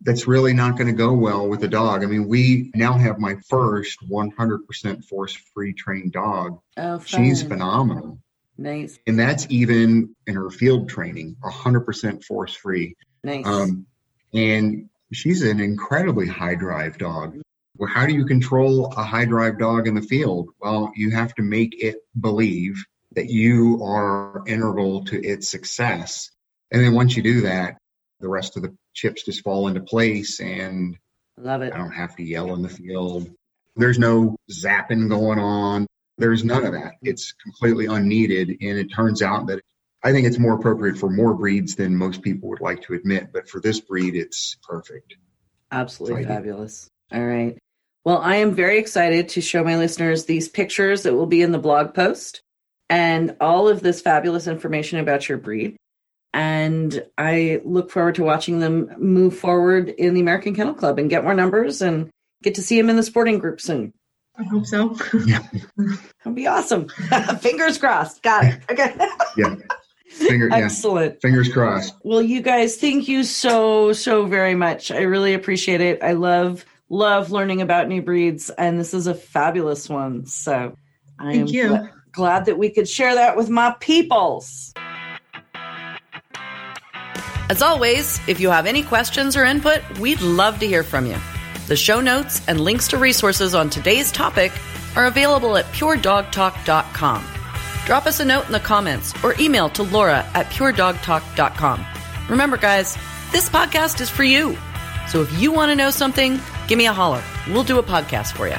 that's 0.00 0.26
really 0.26 0.52
not 0.52 0.76
going 0.76 0.88
to 0.88 0.92
go 0.92 1.12
well 1.12 1.48
with 1.48 1.60
the 1.60 1.68
dog. 1.68 2.02
I 2.02 2.06
mean, 2.06 2.28
we 2.28 2.70
now 2.74 2.94
have 2.94 3.18
my 3.18 3.36
first 3.48 3.98
100% 4.08 5.04
force 5.04 5.32
free 5.54 5.72
trained 5.72 6.12
dog. 6.12 6.60
Oh, 6.76 7.00
She's 7.04 7.42
phenomenal. 7.42 8.20
Nice. 8.58 8.98
And 9.06 9.18
that's 9.18 9.46
even 9.50 10.14
in 10.26 10.34
her 10.34 10.50
field 10.50 10.88
training, 10.88 11.36
100% 11.44 12.24
force 12.24 12.54
free. 12.54 12.96
Nice. 13.22 13.46
Um, 13.46 13.86
and 14.32 14.88
she's 15.12 15.42
an 15.42 15.60
incredibly 15.60 16.26
high 16.26 16.54
drive 16.54 16.98
dog. 16.98 17.40
Well, 17.76 17.90
how 17.90 18.06
do 18.06 18.14
you 18.14 18.24
control 18.24 18.86
a 18.96 19.02
high 19.02 19.26
drive 19.26 19.58
dog 19.58 19.86
in 19.86 19.94
the 19.94 20.02
field? 20.02 20.48
Well, 20.60 20.92
you 20.96 21.10
have 21.10 21.34
to 21.34 21.42
make 21.42 21.82
it 21.82 21.96
believe 22.18 22.82
that 23.12 23.28
you 23.28 23.82
are 23.84 24.42
integral 24.46 25.04
to 25.06 25.22
its 25.22 25.50
success. 25.50 26.30
And 26.70 26.82
then 26.82 26.94
once 26.94 27.16
you 27.16 27.22
do 27.22 27.42
that, 27.42 27.76
the 28.20 28.28
rest 28.28 28.56
of 28.56 28.62
the 28.62 28.74
chips 28.94 29.24
just 29.24 29.42
fall 29.42 29.68
into 29.68 29.80
place 29.80 30.40
and 30.40 30.96
I 31.38 31.42
love 31.42 31.62
it. 31.62 31.72
I 31.72 31.76
don't 31.76 31.92
have 31.92 32.16
to 32.16 32.22
yell 32.22 32.54
in 32.54 32.62
the 32.62 32.68
field. 32.68 33.30
There's 33.76 33.98
no 33.98 34.36
zapping 34.50 35.08
going 35.10 35.38
on. 35.38 35.86
There's 36.18 36.44
none 36.44 36.64
of 36.64 36.72
that. 36.72 36.94
It's 37.02 37.32
completely 37.32 37.86
unneeded. 37.86 38.48
And 38.48 38.78
it 38.78 38.92
turns 38.92 39.22
out 39.22 39.46
that 39.48 39.62
I 40.02 40.12
think 40.12 40.26
it's 40.26 40.38
more 40.38 40.54
appropriate 40.54 40.96
for 40.96 41.10
more 41.10 41.34
breeds 41.34 41.74
than 41.74 41.96
most 41.96 42.22
people 42.22 42.48
would 42.48 42.60
like 42.60 42.82
to 42.82 42.94
admit. 42.94 43.32
But 43.32 43.48
for 43.48 43.60
this 43.60 43.80
breed, 43.80 44.14
it's 44.14 44.56
perfect. 44.62 45.16
Absolutely 45.72 46.24
fabulous. 46.24 46.88
All 47.12 47.24
right. 47.24 47.58
Well, 48.04 48.18
I 48.18 48.36
am 48.36 48.54
very 48.54 48.78
excited 48.78 49.30
to 49.30 49.40
show 49.40 49.64
my 49.64 49.76
listeners 49.76 50.24
these 50.24 50.48
pictures 50.48 51.02
that 51.02 51.14
will 51.14 51.26
be 51.26 51.42
in 51.42 51.52
the 51.52 51.58
blog 51.58 51.92
post 51.92 52.40
and 52.88 53.36
all 53.40 53.68
of 53.68 53.80
this 53.80 54.00
fabulous 54.00 54.46
information 54.46 55.00
about 55.00 55.28
your 55.28 55.38
breed. 55.38 55.76
And 56.32 57.04
I 57.18 57.60
look 57.64 57.90
forward 57.90 58.14
to 58.16 58.22
watching 58.22 58.60
them 58.60 58.94
move 58.98 59.36
forward 59.36 59.88
in 59.88 60.14
the 60.14 60.20
American 60.20 60.54
Kennel 60.54 60.74
Club 60.74 60.98
and 60.98 61.10
get 61.10 61.24
more 61.24 61.34
numbers 61.34 61.82
and 61.82 62.10
get 62.42 62.54
to 62.56 62.62
see 62.62 62.80
them 62.80 62.90
in 62.90 62.96
the 62.96 63.02
sporting 63.02 63.38
group 63.38 63.60
soon. 63.60 63.92
I 64.38 64.42
hope 64.44 64.66
so. 64.66 64.96
yeah. 65.24 65.40
That'd 65.76 66.34
be 66.34 66.46
awesome. 66.46 66.88
Fingers 67.40 67.78
crossed. 67.78 68.22
Got 68.22 68.44
it. 68.44 68.60
Okay. 68.70 68.94
yeah. 69.36 69.54
Finger, 70.08 70.48
Excellent. 70.52 71.14
Yeah. 71.14 71.18
Fingers 71.20 71.52
crossed. 71.52 71.94
Well, 72.02 72.22
you 72.22 72.40
guys, 72.40 72.76
thank 72.76 73.08
you 73.08 73.24
so, 73.24 73.92
so 73.92 74.24
very 74.26 74.54
much. 74.54 74.90
I 74.90 75.00
really 75.02 75.34
appreciate 75.34 75.80
it. 75.80 76.02
I 76.02 76.12
love, 76.12 76.64
love 76.88 77.30
learning 77.30 77.60
about 77.60 77.88
new 77.88 78.00
breeds, 78.02 78.48
and 78.50 78.78
this 78.78 78.94
is 78.94 79.06
a 79.06 79.14
fabulous 79.14 79.88
one. 79.88 80.24
So 80.26 80.76
I 81.18 81.32
thank 81.32 81.40
am 81.48 81.54
you. 81.54 81.68
Gl- 81.68 81.90
glad 82.12 82.44
that 82.46 82.56
we 82.56 82.70
could 82.70 82.88
share 82.88 83.14
that 83.14 83.36
with 83.36 83.50
my 83.50 83.74
peoples. 83.80 84.72
As 87.48 87.62
always, 87.62 88.18
if 88.26 88.40
you 88.40 88.50
have 88.50 88.66
any 88.66 88.82
questions 88.82 89.36
or 89.36 89.44
input, 89.44 89.82
we'd 89.98 90.20
love 90.20 90.58
to 90.60 90.66
hear 90.66 90.82
from 90.82 91.06
you. 91.06 91.16
The 91.66 91.76
show 91.76 92.00
notes 92.00 92.46
and 92.46 92.60
links 92.60 92.88
to 92.88 92.98
resources 92.98 93.54
on 93.54 93.70
today's 93.70 94.12
topic 94.12 94.52
are 94.94 95.06
available 95.06 95.56
at 95.56 95.64
puredogtalk.com. 95.66 97.24
Drop 97.84 98.06
us 98.06 98.20
a 98.20 98.24
note 98.24 98.46
in 98.46 98.52
the 98.52 98.60
comments 98.60 99.12
or 99.24 99.34
email 99.40 99.68
to 99.70 99.82
Laura 99.82 100.24
at 100.34 100.46
puredogtalk.com. 100.46 101.84
Remember, 102.28 102.56
guys, 102.56 102.96
this 103.32 103.48
podcast 103.48 104.00
is 104.00 104.08
for 104.08 104.22
you. 104.22 104.56
So 105.08 105.22
if 105.22 105.40
you 105.40 105.50
want 105.50 105.70
to 105.70 105.76
know 105.76 105.90
something, 105.90 106.40
give 106.68 106.78
me 106.78 106.86
a 106.86 106.92
holler. 106.92 107.22
We'll 107.48 107.64
do 107.64 107.78
a 107.78 107.82
podcast 107.82 108.32
for 108.32 108.46
you. 108.46 108.56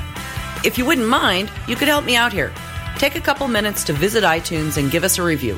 If 0.65 0.77
you 0.77 0.85
wouldn't 0.85 1.07
mind, 1.07 1.49
you 1.67 1.77
could 1.77 1.87
help 1.87 2.03
me 2.03 2.17
out 2.17 2.33
here. 2.33 2.53
Take 2.97 3.15
a 3.15 3.21
couple 3.21 3.47
minutes 3.47 3.85
to 3.85 3.93
visit 3.93 4.25
iTunes 4.25 4.77
and 4.77 4.91
give 4.91 5.03
us 5.05 5.17
a 5.17 5.23
review. 5.23 5.57